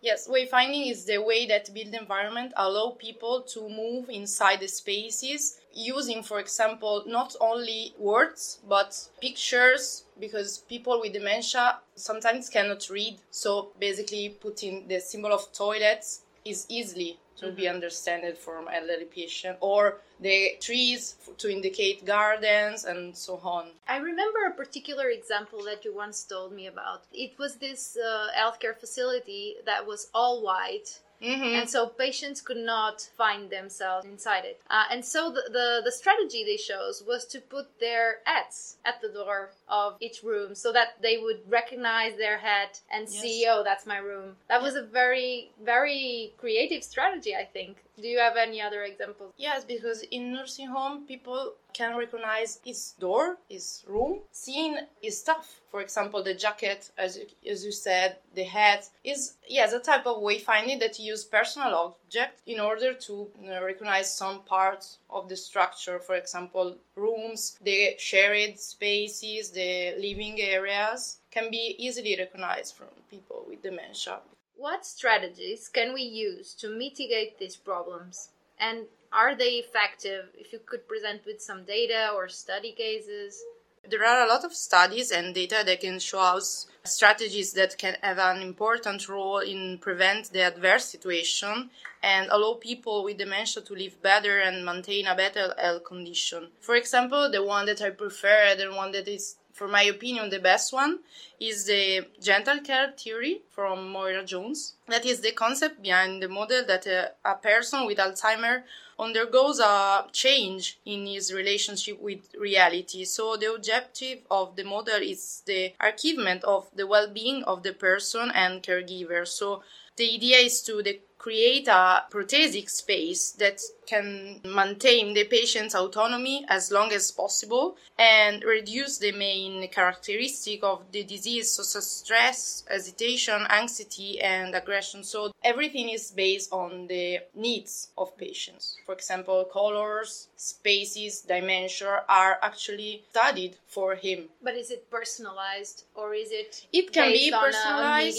Yes, 0.01 0.27
wayfinding 0.27 0.91
is 0.91 1.05
the 1.05 1.17
way 1.17 1.47
that 1.47 1.73
built 1.73 1.93
environment 1.93 2.53
allow 2.55 2.91
people 2.91 3.41
to 3.41 3.67
move 3.67 4.09
inside 4.09 4.59
the 4.59 4.67
spaces 4.67 5.59
using, 5.73 6.21
for 6.23 6.39
example, 6.39 7.03
not 7.07 7.35
only 7.41 7.93
words 7.97 8.59
but 8.67 9.09
pictures 9.21 10.03
because 10.19 10.59
people 10.59 10.99
with 11.01 11.13
dementia 11.13 11.79
sometimes 11.95 12.49
cannot 12.49 12.89
read. 12.89 13.17
So 13.31 13.71
basically, 13.79 14.29
putting 14.29 14.87
the 14.87 14.99
symbol 14.99 15.31
of 15.33 15.51
toilets 15.51 16.21
is 16.45 16.65
easily 16.69 17.19
to 17.37 17.51
be 17.51 17.67
understood 17.67 18.37
from 18.37 18.67
elderly 18.67 19.05
patient 19.05 19.57
or 19.59 20.01
the 20.19 20.57
trees 20.59 21.15
f- 21.21 21.37
to 21.37 21.49
indicate 21.51 22.05
gardens 22.05 22.85
and 22.85 23.15
so 23.15 23.39
on. 23.43 23.69
I 23.87 23.97
remember 23.97 24.45
a 24.45 24.51
particular 24.51 25.09
example 25.09 25.63
that 25.65 25.85
you 25.85 25.95
once 25.95 26.23
told 26.23 26.51
me 26.51 26.67
about. 26.67 27.03
It 27.13 27.37
was 27.37 27.55
this 27.57 27.97
uh, 27.97 28.27
healthcare 28.35 28.75
facility 28.75 29.55
that 29.65 29.85
was 29.85 30.09
all 30.13 30.41
white. 30.43 30.99
Mm-hmm. 31.21 31.59
And 31.59 31.69
so 31.69 31.87
patients 31.87 32.41
could 32.41 32.57
not 32.57 33.09
find 33.17 33.49
themselves 33.49 34.05
inside 34.05 34.45
it. 34.45 34.61
Uh, 34.69 34.83
and 34.91 35.03
so 35.03 35.31
the, 35.31 35.49
the, 35.51 35.81
the 35.83 35.91
strategy 35.91 36.43
they 36.43 36.57
chose 36.57 37.03
was 37.07 37.25
to 37.25 37.39
put 37.39 37.79
their 37.79 38.19
hats 38.25 38.77
at 38.85 39.01
the 39.01 39.09
door 39.09 39.51
of 39.67 39.95
each 39.99 40.21
room 40.23 40.53
so 40.53 40.71
that 40.71 41.01
they 41.01 41.17
would 41.17 41.39
recognize 41.49 42.15
their 42.17 42.37
head 42.37 42.69
and 42.91 43.09
see, 43.09 43.47
oh, 43.49 43.63
that's 43.63 43.85
my 43.85 43.97
room. 43.97 44.35
That 44.47 44.61
was 44.61 44.75
a 44.75 44.83
very, 44.83 45.51
very 45.63 46.33
creative 46.37 46.83
strategy, 46.83 47.35
I 47.35 47.45
think. 47.45 47.77
Do 47.99 48.07
you 48.07 48.19
have 48.19 48.37
any 48.37 48.61
other 48.61 48.83
examples? 48.83 49.33
Yes, 49.37 49.65
because 49.65 50.03
in 50.03 50.31
nursing 50.31 50.67
home, 50.67 51.07
people 51.07 51.55
can 51.73 51.97
recognize 51.97 52.59
his 52.63 52.93
door, 52.99 53.37
his 53.49 53.83
room, 53.87 54.19
seeing 54.31 54.77
his 55.01 55.19
stuff. 55.19 55.61
For 55.71 55.81
example, 55.81 56.21
the 56.21 56.35
jacket, 56.35 56.91
as 56.95 57.17
you, 57.17 57.25
as 57.51 57.65
you 57.65 57.71
said, 57.71 58.17
the 58.35 58.43
hat 58.43 58.87
is 59.03 59.33
yes 59.47 59.73
a 59.73 59.79
type 59.79 60.05
of 60.05 60.21
wayfinding 60.21 60.79
that 60.79 60.99
you 60.99 61.05
use 61.13 61.23
personal 61.23 61.73
object 61.73 62.41
in 62.45 62.59
order 62.59 62.93
to 62.93 63.29
recognize 63.61 64.15
some 64.15 64.43
parts 64.43 64.99
of 65.09 65.27
the 65.27 65.35
structure. 65.35 65.99
For 65.99 66.15
example, 66.15 66.77
rooms, 66.95 67.57
the 67.63 67.95
shared 67.97 68.59
spaces, 68.59 69.49
the 69.49 69.95
living 69.97 70.39
areas 70.39 71.17
can 71.31 71.49
be 71.49 71.75
easily 71.79 72.15
recognized 72.17 72.75
from 72.75 72.87
people 73.09 73.43
with 73.47 73.63
dementia. 73.63 74.19
What 74.59 74.87
strategies 74.87 75.69
can 75.69 75.93
we 75.93 76.01
use 76.01 76.55
to 76.55 76.67
mitigate 76.67 77.37
these 77.37 77.55
problems? 77.55 78.29
And 78.59 78.87
are 79.13 79.35
they 79.35 79.51
effective? 79.61 80.29
If 80.33 80.51
you 80.51 80.59
could 80.65 80.87
present 80.87 81.27
with 81.27 81.43
some 81.43 81.63
data 81.63 82.09
or 82.15 82.27
study 82.27 82.71
cases. 82.71 83.39
There 83.87 84.03
are 84.03 84.25
a 84.25 84.27
lot 84.27 84.43
of 84.43 84.55
studies 84.55 85.11
and 85.11 85.35
data 85.35 85.61
that 85.63 85.81
can 85.81 85.99
show 85.99 86.19
us 86.19 86.65
strategies 86.83 87.53
that 87.53 87.77
can 87.77 87.97
have 88.01 88.17
an 88.17 88.41
important 88.41 89.07
role 89.07 89.37
in 89.37 89.77
prevent 89.77 90.33
the 90.33 90.41
adverse 90.41 90.85
situation 90.85 91.69
and 92.01 92.27
allow 92.31 92.55
people 92.55 93.03
with 93.03 93.19
dementia 93.19 93.61
to 93.61 93.75
live 93.75 94.01
better 94.01 94.39
and 94.39 94.65
maintain 94.65 95.05
a 95.05 95.15
better 95.15 95.53
health 95.59 95.83
condition. 95.83 96.47
For 96.61 96.75
example, 96.75 97.29
the 97.29 97.43
one 97.43 97.67
that 97.67 97.81
I 97.83 97.91
prefer, 97.91 98.55
the 98.57 98.73
one 98.73 98.91
that 98.93 99.07
is 99.07 99.35
for 99.57 99.67
my 99.67 99.83
opinion, 99.83 100.29
the 100.29 100.39
best 100.39 100.71
one 100.71 100.99
is 101.39 101.65
the 101.65 102.07
gentle 102.21 102.59
care 102.59 102.93
theory 102.95 103.41
from 103.49 103.91
Moyra 103.91 104.25
Jones. 104.25 104.75
That 104.87 105.05
is 105.05 105.21
the 105.21 105.31
concept 105.31 105.81
behind 105.81 106.21
the 106.21 106.29
model 106.29 106.63
that 106.67 106.85
a, 106.85 107.11
a 107.25 107.35
person 107.35 107.87
with 107.87 107.97
Alzheimer 107.97 108.63
undergoes 108.99 109.59
a 109.59 110.05
change 110.11 110.79
in 110.85 111.07
his 111.07 111.33
relationship 111.33 111.99
with 111.99 112.33
reality. 112.39 113.03
So 113.05 113.35
the 113.35 113.53
objective 113.53 114.19
of 114.29 114.55
the 114.55 114.63
model 114.63 115.01
is 115.01 115.41
the 115.45 115.73
achievement 115.79 116.43
of 116.43 116.67
the 116.75 116.87
well-being 116.87 117.43
of 117.43 117.63
the 117.63 117.73
person 117.73 118.31
and 118.33 118.61
caregiver. 118.61 119.27
So 119.27 119.63
the 119.97 120.13
idea 120.13 120.37
is 120.37 120.61
to 120.63 120.83
the 120.83 120.99
create 121.17 121.67
a 121.67 122.03
prothetic 122.09 122.69
space 122.69 123.31
that 123.31 123.61
can 123.85 124.39
maintain 124.43 125.13
the 125.13 125.23
patient's 125.23 125.75
autonomy 125.75 126.45
as 126.49 126.71
long 126.71 126.91
as 126.91 127.11
possible 127.11 127.77
and 127.97 128.43
reduce 128.43 128.97
the 128.97 129.11
main 129.13 129.67
characteristic 129.69 130.63
of 130.63 130.83
the 130.91 131.03
disease 131.03 131.51
such 131.51 131.77
as 131.77 131.89
stress 131.89 132.63
hesitation 132.69 133.41
anxiety 133.49 134.19
and 134.21 134.53
aggression. 134.55 135.03
So 135.03 135.31
everything 135.43 135.89
is 135.89 136.11
based 136.11 136.51
on 136.51 136.87
the 136.87 137.19
needs 137.33 137.89
of 137.97 138.17
patients. 138.17 138.77
For 138.85 138.93
example 138.93 139.45
colors 139.51 140.27
spaces 140.35 141.21
dimension 141.21 141.87
are 142.09 142.37
actually 142.41 143.03
studied 143.09 143.55
for 143.67 143.95
him. 143.95 144.29
But 144.43 144.55
is 144.55 144.69
it 144.71 144.89
personalized 144.91 145.85
or 145.95 146.13
is 146.13 146.31
it 146.31 146.67
it 146.73 146.91
can 146.91 147.11
be 147.11 147.31
on 147.31 147.43
personalized 147.43 148.17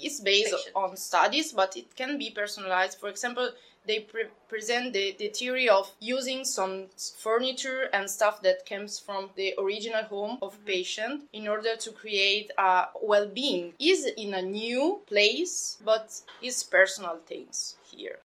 it's 0.00 0.20
based 0.20 0.52
patient? 0.52 0.76
on 0.76 0.96
studies, 0.96 1.52
but 1.52 1.76
it 1.76 1.94
can 1.96 2.18
be 2.18 2.30
personalized. 2.30 2.98
For 2.98 3.08
example, 3.08 3.50
they 3.86 4.00
pre- 4.00 4.26
present 4.48 4.92
the, 4.92 5.16
the 5.18 5.28
theory 5.28 5.68
of 5.68 5.90
using 5.98 6.44
some 6.44 6.86
furniture 7.16 7.88
and 7.92 8.08
stuff 8.08 8.42
that 8.42 8.66
comes 8.66 8.98
from 8.98 9.30
the 9.34 9.54
original 9.58 10.02
home 10.04 10.38
of 10.42 10.54
mm-hmm. 10.54 10.66
patient 10.66 11.22
in 11.32 11.48
order 11.48 11.74
to 11.76 11.90
create 11.92 12.50
a 12.58 12.86
well-being. 13.02 13.72
Is 13.80 14.04
in 14.16 14.34
a 14.34 14.42
new 14.42 15.00
place, 15.06 15.78
but 15.84 16.20
is 16.42 16.62
personal 16.62 17.18
things 17.26 17.76
here. 17.90 18.18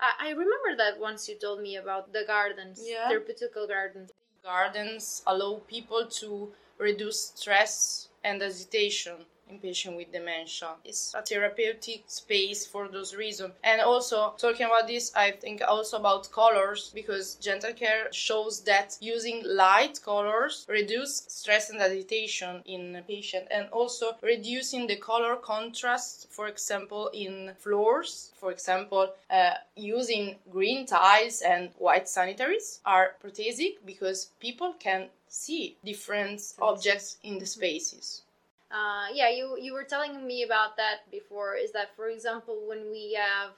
I, 0.00 0.28
I 0.28 0.30
remember 0.30 0.76
that 0.78 0.98
once 0.98 1.28
you 1.28 1.36
told 1.36 1.60
me 1.60 1.76
about 1.76 2.12
the 2.12 2.24
gardens, 2.26 2.80
Yeah. 2.82 3.10
therapeutical 3.10 3.68
gardens. 3.68 4.10
Gardens 4.42 5.22
allow 5.26 5.60
people 5.68 6.06
to 6.06 6.52
reduce 6.78 7.32
stress 7.34 8.08
and 8.24 8.40
hesitation 8.40 9.26
in 9.50 9.58
patients 9.58 9.96
with 9.96 10.12
dementia. 10.12 10.74
It's 10.84 11.14
a 11.14 11.22
therapeutic 11.22 12.04
space 12.06 12.66
for 12.66 12.88
those 12.88 13.14
reasons. 13.14 13.54
And 13.64 13.80
also, 13.80 14.34
talking 14.38 14.66
about 14.66 14.86
this, 14.86 15.12
I 15.14 15.30
think 15.32 15.62
also 15.66 15.98
about 15.98 16.30
colors 16.30 16.90
because 16.94 17.34
gentle 17.36 17.72
care 17.72 18.08
shows 18.12 18.60
that 18.62 18.96
using 19.00 19.42
light 19.44 20.00
colors 20.04 20.66
reduce 20.68 21.24
stress 21.28 21.70
and 21.70 21.80
agitation 21.80 22.62
in 22.66 22.96
a 22.96 23.02
patient 23.02 23.46
and 23.50 23.68
also 23.70 24.16
reducing 24.22 24.86
the 24.86 24.96
color 24.96 25.36
contrast, 25.36 26.28
for 26.30 26.48
example, 26.48 27.08
in 27.12 27.52
floors. 27.58 28.32
For 28.36 28.52
example, 28.52 29.12
uh, 29.30 29.54
using 29.76 30.36
green 30.50 30.86
tiles 30.86 31.42
and 31.42 31.70
white 31.78 32.08
sanitaries 32.08 32.80
are 32.84 33.16
prothetic 33.20 33.84
because 33.84 34.30
people 34.40 34.74
can 34.78 35.08
see 35.28 35.76
different 35.84 36.40
objects 36.60 37.18
in 37.22 37.38
the 37.38 37.46
spaces. 37.46 38.22
Uh, 38.70 39.06
yeah, 39.12 39.30
you 39.30 39.56
you 39.58 39.72
were 39.72 39.84
telling 39.84 40.26
me 40.26 40.42
about 40.42 40.76
that 40.76 41.10
before. 41.10 41.54
Is 41.54 41.72
that, 41.72 41.94
for 41.96 42.08
example, 42.10 42.66
when 42.68 42.90
we 42.90 43.14
have 43.14 43.50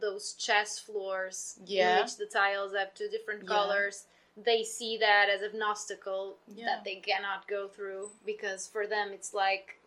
those 0.00 0.32
chess 0.34 0.78
floors 0.78 1.58
Yeah. 1.66 1.98
in 1.98 2.02
which 2.02 2.16
the 2.16 2.26
tiles 2.26 2.72
have 2.74 2.94
two 2.94 3.08
different 3.08 3.42
Yeah. 3.42 3.48
colors, 3.48 4.06
they 4.36 4.64
see 4.64 4.96
that 4.98 5.28
as 5.28 5.42
obstacle 5.62 6.38
Yeah. 6.48 6.66
that 6.66 6.84
they 6.84 6.96
cannot 6.96 7.46
go 7.46 7.68
through 7.68 8.10
because 8.24 8.66
for 8.66 8.86
them 8.86 9.12
it's 9.12 9.32
like 9.34 9.78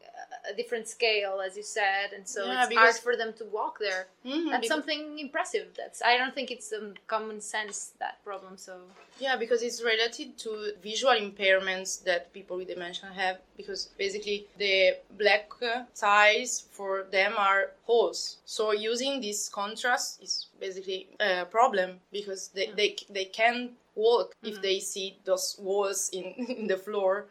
a- 0.49 0.53
different 0.55 0.87
scale, 0.87 1.41
as 1.47 1.55
you 1.57 1.63
said, 1.63 2.07
and 2.15 2.27
so 2.27 2.45
Yeah, 2.45 2.59
it's 2.61 2.69
because- 2.69 2.83
hard 2.83 2.95
for 3.07 3.15
them 3.21 3.31
to 3.39 3.45
walk 3.45 3.79
there. 3.79 4.07
Mhm, 4.25 4.49
That's 4.49 4.61
because- 4.61 4.67
something 4.75 5.19
impressive. 5.19 5.67
That's 5.75 6.01
I 6.01 6.17
don't 6.17 6.33
think 6.33 6.49
it's 6.51 6.71
um, 6.73 6.95
common 7.07 7.39
sense 7.41 7.77
that 7.99 8.15
problem. 8.23 8.57
So 8.57 8.73
Yeah, 9.19 9.35
because 9.35 9.61
it's 9.67 9.81
related 9.81 10.37
to 10.43 10.49
visual 10.81 11.13
impairments 11.27 12.03
that 12.03 12.31
people 12.33 12.55
with 12.57 12.67
dementia 12.67 13.09
have. 13.21 13.37
Because 13.57 13.89
basically, 13.97 14.47
the 14.57 14.97
black 15.17 15.49
ties 15.95 16.61
for 16.71 17.03
them 17.11 17.33
are 17.37 17.71
holes. 17.85 18.37
So 18.45 18.71
using 18.71 19.21
this 19.21 19.49
contrast 19.49 20.21
is 20.23 20.47
basically 20.59 21.07
a 21.19 21.45
problem 21.45 21.99
because 22.11 22.49
they 22.49 22.67
they, 22.79 22.95
they 23.09 23.25
can 23.25 23.75
walk 23.95 24.35
if 24.43 24.61
they 24.61 24.79
see 24.79 25.17
those 25.25 25.55
walls 25.59 26.09
in, 26.13 26.23
in 26.61 26.67
the 26.67 26.77
floor. 26.77 27.25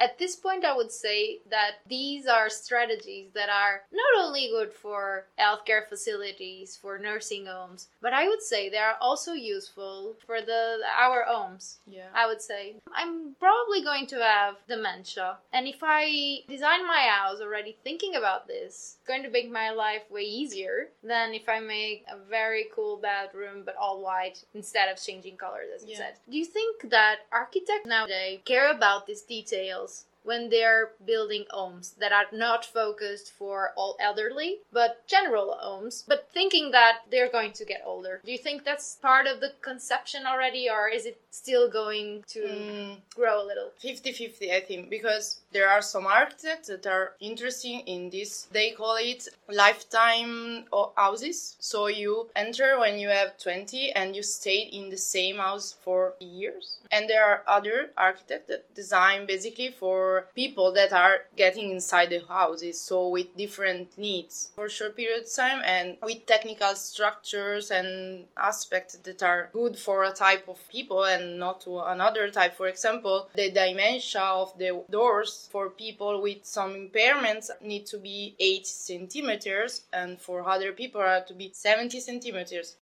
At 0.00 0.18
this 0.18 0.34
point, 0.34 0.64
I 0.64 0.74
would 0.74 0.90
say 0.90 1.40
that 1.50 1.72
these 1.86 2.26
are 2.26 2.48
strategies 2.48 3.28
that 3.34 3.50
are 3.50 3.82
not 3.92 4.24
only 4.24 4.48
good 4.48 4.72
for 4.72 5.26
healthcare 5.38 5.86
facilities, 5.86 6.74
for 6.80 6.98
nursing 6.98 7.44
homes, 7.44 7.88
but 8.00 8.14
I 8.14 8.26
would 8.26 8.40
say 8.40 8.70
they 8.70 8.78
are 8.78 8.96
also 9.00 9.32
useful 9.34 10.16
for 10.26 10.40
the 10.40 10.78
our 10.98 11.24
homes. 11.28 11.80
Yeah. 11.86 12.08
I 12.14 12.26
would 12.26 12.40
say 12.40 12.76
I'm 12.94 13.36
probably 13.38 13.82
going 13.82 14.06
to 14.08 14.18
have 14.22 14.56
dementia, 14.66 15.36
and 15.52 15.68
if 15.68 15.80
I 15.82 16.38
design 16.48 16.86
my 16.86 17.02
house 17.14 17.40
already 17.42 17.76
thinking 17.84 18.14
about 18.14 18.46
this, 18.46 18.96
it's 18.98 19.06
going 19.06 19.22
to 19.22 19.30
make 19.30 19.50
my 19.50 19.68
life 19.70 20.10
way 20.10 20.22
easier 20.22 20.88
than 21.04 21.34
if 21.34 21.46
I 21.46 21.60
make 21.60 22.04
a 22.08 22.16
very 22.16 22.64
cool 22.74 22.96
bedroom 22.96 23.64
but 23.66 23.76
all 23.76 24.00
white 24.02 24.44
instead 24.54 24.88
of 24.90 24.96
changing 25.02 25.36
colors, 25.36 25.68
as 25.76 25.82
you 25.84 25.90
Yeah. 25.92 25.98
said. 26.04 26.14
Do 26.30 26.38
you 26.38 26.46
think 26.46 26.88
that 26.96 27.16
architects 27.30 27.86
nowadays 27.86 28.40
care 28.46 28.70
about 28.70 29.06
these 29.06 29.22
details? 29.36 29.89
When 30.22 30.50
they're 30.50 30.90
building 31.04 31.44
homes 31.50 31.94
that 31.98 32.12
are 32.12 32.26
not 32.32 32.64
focused 32.64 33.32
for 33.32 33.72
all 33.76 33.96
elderly, 34.00 34.58
but 34.72 35.06
general 35.06 35.56
homes, 35.60 36.04
but 36.06 36.28
thinking 36.32 36.70
that 36.72 36.98
they're 37.10 37.30
going 37.30 37.52
to 37.52 37.64
get 37.64 37.82
older. 37.84 38.20
Do 38.24 38.32
you 38.32 38.38
think 38.38 38.64
that's 38.64 38.96
part 38.96 39.26
of 39.26 39.40
the 39.40 39.52
conception 39.62 40.26
already, 40.26 40.68
or 40.70 40.88
is 40.88 41.06
it 41.06 41.20
still 41.30 41.68
going 41.70 42.24
to 42.28 42.40
Mm, 42.40 42.96
grow 43.14 43.42
a 43.42 43.46
little? 43.46 43.70
50-50 43.82 44.50
i 44.52 44.60
think 44.60 44.90
because 44.90 45.40
there 45.52 45.68
are 45.68 45.82
some 45.82 46.06
architects 46.06 46.68
that 46.68 46.86
are 46.86 47.14
interesting 47.20 47.80
in 47.94 48.10
this 48.10 48.46
they 48.52 48.70
call 48.72 48.96
it 48.96 49.28
lifetime 49.48 50.64
houses 50.96 51.56
so 51.60 51.86
you 51.86 52.28
enter 52.36 52.78
when 52.78 52.98
you 52.98 53.08
have 53.08 53.38
20 53.38 53.92
and 53.92 54.14
you 54.16 54.22
stay 54.22 54.60
in 54.78 54.90
the 54.90 54.96
same 54.96 55.36
house 55.36 55.74
for 55.84 56.14
years 56.20 56.78
and 56.90 57.08
there 57.08 57.24
are 57.24 57.42
other 57.46 57.90
architects 57.96 58.48
that 58.48 58.74
design 58.74 59.26
basically 59.26 59.70
for 59.70 60.00
people 60.34 60.72
that 60.72 60.92
are 60.92 61.18
getting 61.36 61.70
inside 61.70 62.10
the 62.10 62.22
houses 62.28 62.80
so 62.80 63.08
with 63.08 63.36
different 63.36 63.96
needs. 63.98 64.50
For 64.54 64.68
short 64.68 64.96
periods 64.96 65.30
of 65.30 65.44
time 65.44 65.62
and 65.64 65.96
with 66.02 66.26
technical 66.26 66.74
structures 66.74 67.70
and 67.70 68.24
aspects 68.36 68.96
that 68.96 69.22
are 69.22 69.50
good 69.52 69.76
for 69.78 70.04
a 70.04 70.12
type 70.12 70.48
of 70.48 70.58
people 70.68 71.04
and 71.04 71.38
not 71.38 71.60
to 71.62 71.80
another 71.80 72.30
type. 72.30 72.54
For 72.56 72.68
example 72.68 73.28
the 73.34 73.50
dimension 73.50 74.20
of 74.20 74.56
the 74.58 74.82
doors 74.90 75.48
for 75.52 75.70
people 75.70 76.22
with 76.22 76.44
some 76.44 76.72
impairments 76.74 77.50
need 77.62 77.86
to 77.86 77.98
be 77.98 78.34
8 78.38 78.66
centimeters 78.66 79.82
and 79.92 80.20
for 80.20 80.48
other 80.48 80.72
people 80.72 81.00
are 81.00 81.24
to 81.24 81.34
be 81.34 81.50
70 81.52 82.00
centimeters 82.00 82.76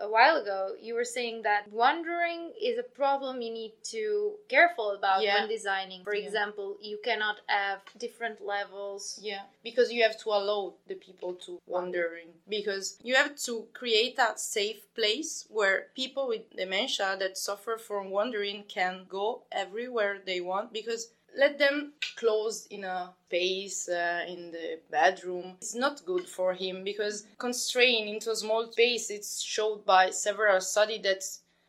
A 0.00 0.08
while 0.08 0.36
ago, 0.36 0.74
you 0.80 0.94
were 0.94 1.04
saying 1.04 1.42
that 1.42 1.70
wandering 1.70 2.52
is 2.60 2.78
a 2.78 2.82
problem 2.82 3.42
you 3.42 3.52
need 3.52 3.74
to 3.84 4.38
careful 4.48 4.90
about 4.92 5.22
Yeah. 5.22 5.40
when 5.40 5.48
designing. 5.48 6.02
For 6.02 6.14
Yeah. 6.14 6.24
example, 6.24 6.78
you 6.80 6.98
cannot 6.98 7.40
have 7.46 7.82
different 7.98 8.40
levels. 8.40 9.18
Yeah, 9.20 9.42
because 9.62 9.92
you 9.92 10.02
have 10.02 10.18
to 10.20 10.30
allow 10.30 10.74
the 10.86 10.94
people 10.94 11.34
to 11.46 11.60
wandering. 11.66 12.40
Because 12.48 12.98
you 13.02 13.14
have 13.16 13.36
to 13.44 13.68
create 13.74 14.18
a 14.18 14.36
safe 14.36 14.82
place 14.94 15.46
where 15.50 15.90
people 15.94 16.26
with 16.26 16.50
dementia 16.50 17.16
that 17.18 17.36
suffer 17.36 17.76
from 17.76 18.10
wandering 18.10 18.64
can 18.64 19.04
go 19.08 19.42
everywhere 19.52 20.18
they 20.24 20.40
want. 20.40 20.72
Because 20.72 21.12
let 21.36 21.58
them 21.58 21.92
closed 22.16 22.70
in 22.72 22.84
a 22.84 23.12
space 23.26 23.88
uh, 23.88 24.24
in 24.28 24.50
the 24.52 24.78
bedroom 24.90 25.56
it's 25.60 25.74
not 25.74 26.04
good 26.04 26.28
for 26.28 26.52
him 26.52 26.84
because 26.84 27.26
constrained 27.38 28.08
into 28.08 28.30
a 28.30 28.36
small 28.36 28.70
space 28.70 29.10
it's 29.10 29.40
showed 29.40 29.84
by 29.84 30.10
several 30.10 30.60
studies 30.60 31.02
that 31.02 31.24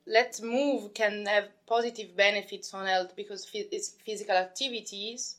let 0.05 0.41
move 0.41 0.93
can 0.93 1.25
have 1.25 1.47
positive 1.65 2.15
benefits 2.15 2.73
on 2.73 2.85
health 2.85 3.15
because 3.15 3.47
it's 3.53 3.89
physical 4.05 4.35
activities 4.35 5.37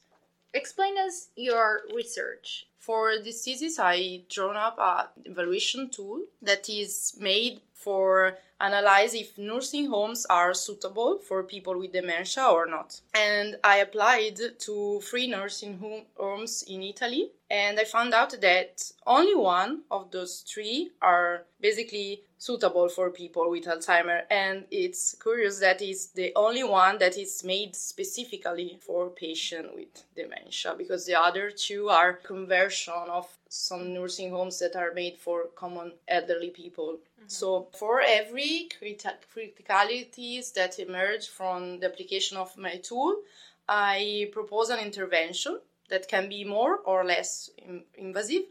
Explain 0.55 0.97
us 0.99 1.31
your 1.35 1.83
research. 1.93 2.69
for 2.79 3.19
this 3.19 3.45
thesis, 3.45 3.79
I 3.81 4.23
drawn 4.29 4.57
up 4.57 4.79
a 4.79 5.09
evaluation 5.25 5.91
tool 5.91 6.27
that 6.43 6.69
is 6.69 7.17
made 7.19 7.61
for 7.85 8.39
analyze 8.61 9.15
if 9.15 9.37
nursing 9.37 9.87
homes 9.95 10.27
are 10.27 10.55
suitable 10.55 11.19
for 11.19 11.43
people 11.43 11.77
with 11.79 11.93
dementia 11.93 12.47
or 12.47 12.67
not. 12.67 13.01
And 13.15 13.49
I 13.63 13.77
applied 13.87 14.39
to 14.67 15.01
three 15.09 15.27
nursing 15.27 15.79
home- 15.79 16.07
homes 16.17 16.65
in 16.67 16.83
Italy, 16.83 17.25
and 17.51 17.79
I 17.79 17.85
found 17.85 18.15
out 18.15 18.33
that 18.41 18.93
only 19.07 19.35
one 19.35 19.83
of 19.91 20.11
those 20.11 20.35
three 20.51 20.93
are 21.01 21.45
basically 21.61 22.23
suitable 22.39 22.89
for 22.89 23.11
people 23.11 23.51
with 23.51 23.65
Alzheimer. 23.65 24.21
And 24.31 24.67
it's 24.71 25.17
curious 25.23 25.61
that 25.61 25.81
it's 25.81 26.07
the 26.21 26.33
only 26.37 26.63
one 26.63 26.99
that 26.99 27.17
is 27.17 27.43
made 27.45 27.75
specifically 27.75 28.79
for 28.87 29.09
patient 29.11 29.75
with 29.75 30.05
dementia, 30.15 30.75
because 30.77 31.07
the 31.07 31.19
other 31.27 31.51
two 31.51 31.89
are 31.89 32.13
conversion 32.13 33.09
of 33.09 33.27
some 33.49 33.95
nursing 33.95 34.31
homes 34.31 34.59
that 34.59 34.77
are 34.77 34.93
made 34.93 35.17
for 35.17 35.47
common 35.55 35.93
elderly 36.07 36.51
people. 36.51 36.99
Mm-hmm. 37.25 37.31
So 37.31 37.69
for 37.73 38.03
every 38.03 38.69
criti- 38.79 39.17
criticalities 39.35 40.53
that 40.55 40.79
emerge 40.79 41.29
from 41.29 41.81
the 41.81 41.87
application 41.87 42.37
of 42.37 42.57
my 42.57 42.77
tool, 42.77 43.17
I 43.69 44.29
propose 44.33 44.69
an 44.69 44.79
intervention 44.79 45.61
that 45.89 46.09
can 46.09 46.29
be 46.29 46.45
more 46.45 46.79
or 46.85 47.05
less 47.05 47.51
in- 47.59 47.85
invasive 47.97 48.45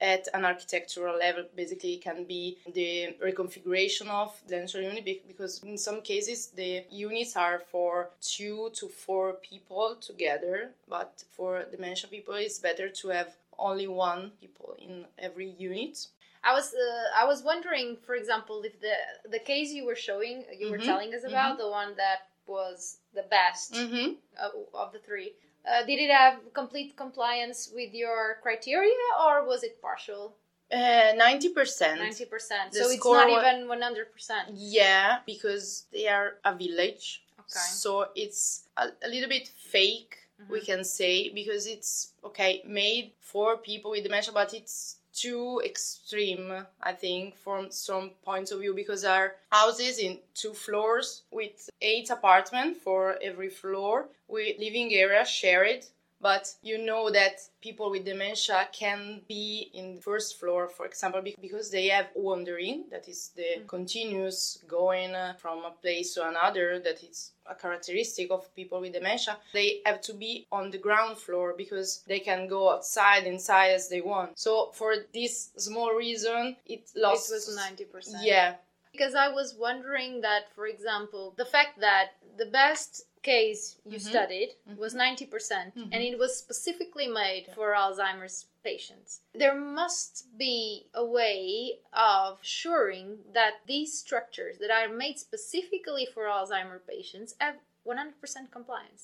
at 0.00 0.26
an 0.34 0.44
architectural 0.44 1.18
level. 1.18 1.44
Basically, 1.54 1.94
it 1.94 2.02
can 2.02 2.24
be 2.24 2.58
the 2.72 3.14
reconfiguration 3.22 4.08
of 4.08 4.34
the 4.46 4.56
dental 4.56 4.80
unit 4.80 5.04
because 5.26 5.62
in 5.62 5.76
some 5.78 6.00
cases 6.00 6.48
the 6.48 6.84
units 6.90 7.36
are 7.36 7.60
for 7.70 8.10
two 8.20 8.70
to 8.74 8.88
four 8.88 9.34
people 9.34 9.96
together, 10.00 10.70
but 10.88 11.22
for 11.30 11.64
dementia 11.70 12.08
people, 12.08 12.34
it's 12.34 12.58
better 12.58 12.88
to 12.88 13.08
have 13.08 13.34
only 13.58 13.86
one 13.86 14.32
people 14.40 14.74
in 14.78 15.04
every 15.18 15.50
unit. 15.58 16.06
I 16.44 16.52
was 16.52 16.74
uh, 16.74 17.22
I 17.22 17.24
was 17.24 17.42
wondering, 17.42 17.96
for 18.06 18.14
example, 18.14 18.62
if 18.64 18.80
the 18.80 18.94
the 19.30 19.38
case 19.38 19.72
you 19.72 19.84
were 19.86 19.96
showing, 19.96 20.44
you 20.58 20.70
were 20.70 20.78
mm-hmm. 20.78 20.86
telling 20.86 21.14
us 21.14 21.24
about 21.24 21.52
mm-hmm. 21.52 21.62
the 21.62 21.70
one 21.70 21.96
that 21.96 22.28
was 22.46 22.98
the 23.14 23.24
best 23.30 23.72
mm-hmm. 23.72 24.12
of, 24.44 24.52
of, 24.74 24.92
the 24.92 24.98
three. 24.98 25.32
Uh, 25.66 25.82
did 25.86 25.98
it 25.98 26.10
have 26.10 26.34
complete 26.52 26.94
compliance 26.96 27.70
with 27.74 27.94
your 27.94 28.38
criteria, 28.42 28.92
or 29.24 29.46
was 29.46 29.62
it 29.62 29.80
partial? 29.80 30.34
Uh, 30.70 31.12
ninety 31.16 31.48
percent. 31.48 32.00
Ninety 32.00 32.26
percent. 32.26 32.74
So 32.74 32.90
it's 32.90 33.04
not 33.04 33.30
even 33.30 33.66
one 33.66 33.80
hundred 33.80 34.12
percent. 34.12 34.48
Yeah, 34.52 35.18
because 35.24 35.86
they 35.92 36.08
are 36.08 36.34
a 36.44 36.54
village. 36.54 37.22
Okay. 37.38 37.68
So 37.84 38.08
it's 38.14 38.64
a, 38.76 38.88
a 39.04 39.08
little 39.08 39.28
bit 39.28 39.48
fake, 39.48 40.16
mm-hmm. 40.40 40.52
we 40.52 40.60
can 40.60 40.84
say, 40.84 41.30
because 41.30 41.66
it's 41.66 42.12
okay 42.24 42.62
made 42.66 43.12
for 43.20 43.56
people 43.56 43.90
with 43.92 44.02
dementia, 44.02 44.32
but 44.32 44.52
it's 44.54 44.96
too 45.14 45.62
extreme, 45.64 46.66
I 46.82 46.92
think, 46.92 47.36
from 47.36 47.70
some 47.70 48.10
points 48.24 48.50
of 48.50 48.60
view 48.60 48.74
because 48.74 49.04
our 49.04 49.36
houses 49.50 49.98
in 49.98 50.18
two 50.34 50.52
floors 50.52 51.22
with 51.30 51.70
eight 51.80 52.10
apartments 52.10 52.80
for 52.82 53.16
every 53.22 53.48
floor, 53.48 54.08
with 54.28 54.58
living 54.58 54.92
area 54.94 55.24
shared 55.24 55.86
but 56.24 56.54
you 56.62 56.78
know 56.78 57.10
that 57.10 57.34
people 57.60 57.90
with 57.90 58.06
dementia 58.06 58.66
can 58.72 59.20
be 59.28 59.70
in 59.74 59.96
the 59.96 60.00
first 60.00 60.40
floor 60.40 60.66
for 60.66 60.86
example 60.86 61.20
because 61.38 61.70
they 61.70 61.88
have 61.88 62.08
wandering 62.14 62.84
that 62.90 63.06
is 63.06 63.30
the 63.36 63.50
mm. 63.60 63.68
continuous 63.68 64.64
going 64.66 65.14
uh, 65.14 65.34
from 65.34 65.58
a 65.66 65.70
place 65.82 66.14
to 66.14 66.26
another 66.26 66.78
that 66.78 67.04
is 67.04 67.32
a 67.46 67.54
characteristic 67.54 68.30
of 68.30 68.42
people 68.56 68.80
with 68.80 68.94
dementia. 68.94 69.36
They 69.52 69.82
have 69.84 70.00
to 70.08 70.14
be 70.14 70.46
on 70.50 70.70
the 70.70 70.78
ground 70.78 71.18
floor 71.18 71.54
because 71.58 72.02
they 72.08 72.20
can 72.20 72.48
go 72.48 72.72
outside 72.72 73.24
inside 73.24 73.72
as 73.72 73.90
they 73.90 74.00
want. 74.00 74.38
So 74.38 74.70
for 74.72 74.94
this 75.12 75.50
small 75.58 75.92
reason 75.92 76.56
it 76.64 76.90
lost 76.96 77.30
it 77.30 77.34
was 77.34 77.58
90% 77.58 78.14
yeah. 78.22 78.54
Because 78.92 79.14
i 79.14 79.28
was 79.28 79.56
wondering 79.58 80.22
that 80.22 80.44
for 80.54 80.66
example 80.66 81.34
the 81.36 81.44
fact 81.44 81.80
that 81.80 82.12
the 82.38 82.46
best 82.46 83.04
case 83.24 83.76
you 83.84 83.98
mm-hmm. 83.98 84.10
studied 84.12 84.50
mm-hmm. 84.68 84.80
was 84.80 84.94
90% 84.94 85.28
mm 85.30 85.72
hmm 85.74 85.92
and 85.92 86.02
it 86.02 86.18
was 86.18 86.36
specifically 86.44 87.08
made 87.08 87.44
for 87.54 87.66
Alzheimer's 87.82 88.46
patients. 88.62 89.20
There 89.42 89.58
must 89.80 90.26
be 90.38 90.86
a 90.94 91.04
way 91.04 91.78
of 91.92 92.38
assuring 92.42 93.08
that 93.38 93.54
these 93.72 93.90
structures 94.04 94.56
that 94.60 94.70
are 94.78 94.88
made 95.04 95.16
specifically 95.18 96.06
for 96.12 96.24
Alzheimer 96.24 96.80
patients 96.94 97.34
have 97.38 97.56
100% 97.86 98.50
compliance. 98.50 99.02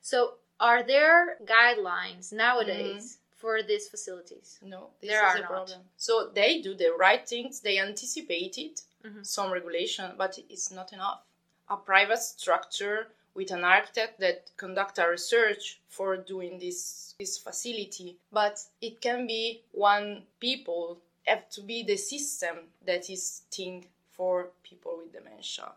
So, 0.00 0.18
are 0.60 0.82
there 0.82 1.18
guidelines 1.56 2.32
nowadays? 2.32 3.04
Mm-hmm 3.04 3.22
for 3.42 3.60
these 3.60 3.88
facilities? 3.88 4.60
No, 4.62 4.90
there 5.02 5.20
are 5.20 5.36
a 5.36 5.42
problem. 5.42 5.80
So 5.96 6.30
they 6.32 6.62
do 6.62 6.72
the 6.74 6.90
right 6.96 7.24
things. 7.28 7.58
They 7.58 7.76
anticipated 7.80 8.74
mm-hmm. 9.04 9.22
some 9.22 9.50
regulation, 9.52 10.12
but 10.16 10.38
it's 10.48 10.70
not 10.70 10.92
enough. 10.92 11.22
A 11.68 11.76
private 11.76 12.22
structure 12.22 13.08
with 13.34 13.50
an 13.50 13.64
architect 13.64 14.20
that 14.20 14.50
conduct 14.56 14.98
a 14.98 15.08
research 15.08 15.80
for 15.88 16.16
doing 16.16 16.58
this 16.58 17.14
this 17.18 17.38
facility. 17.38 18.18
But 18.30 18.58
it 18.80 19.00
can 19.00 19.26
be 19.26 19.62
one 19.72 20.24
people 20.40 21.00
have 21.26 21.48
to 21.50 21.62
be 21.62 21.82
the 21.82 21.96
system 21.96 22.56
that 22.84 23.08
is 23.08 23.42
think 23.50 23.88
for 24.10 24.50
people 24.62 24.98
with 24.98 25.12
dementia. 25.12 25.72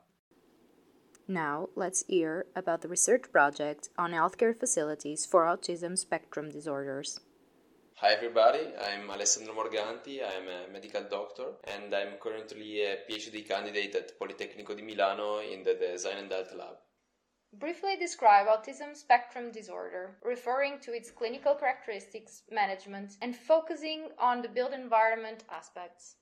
Now 1.28 1.70
let's 1.76 2.04
hear 2.08 2.46
about 2.56 2.82
the 2.82 2.88
research 2.88 3.32
project 3.32 3.90
on 3.98 4.12
healthcare 4.12 4.58
facilities 4.58 5.26
for 5.26 5.44
autism 5.44 5.98
spectrum 5.98 6.52
disorders. 6.52 7.20
Hi 7.96 8.12
everybody, 8.12 8.60
I'm 8.78 9.10
Alessandro 9.10 9.56
Morganti, 9.56 10.20
I'm 10.22 10.48
a 10.48 10.72
medical 10.72 11.04
doctor 11.10 11.54
and 11.64 11.94
I'm 11.96 12.20
currently 12.22 12.82
a 12.82 12.98
PhD 13.10 13.48
candidate 13.48 13.96
at 13.96 14.20
Politecnico 14.20 14.76
di 14.76 14.84
Milano 14.84 15.40
in 15.40 15.64
the 15.64 15.76
Design 15.76 16.18
and 16.18 16.32
Health 16.32 16.54
Lab. 16.56 16.85
Briefly 17.60 17.96
describe 17.96 18.48
autism 18.48 18.98
spectrum 18.98 19.50
disorder, 19.50 20.18
referring 20.24 20.80
to 20.82 20.94
its 20.94 21.10
clinical 21.10 21.56
characteristics, 21.56 22.44
management, 22.52 23.16
and 23.22 23.34
focusing 23.34 24.10
on 24.20 24.42
the 24.42 24.50
built 24.50 24.74
environment 24.74 25.46
aspects. 25.50 26.18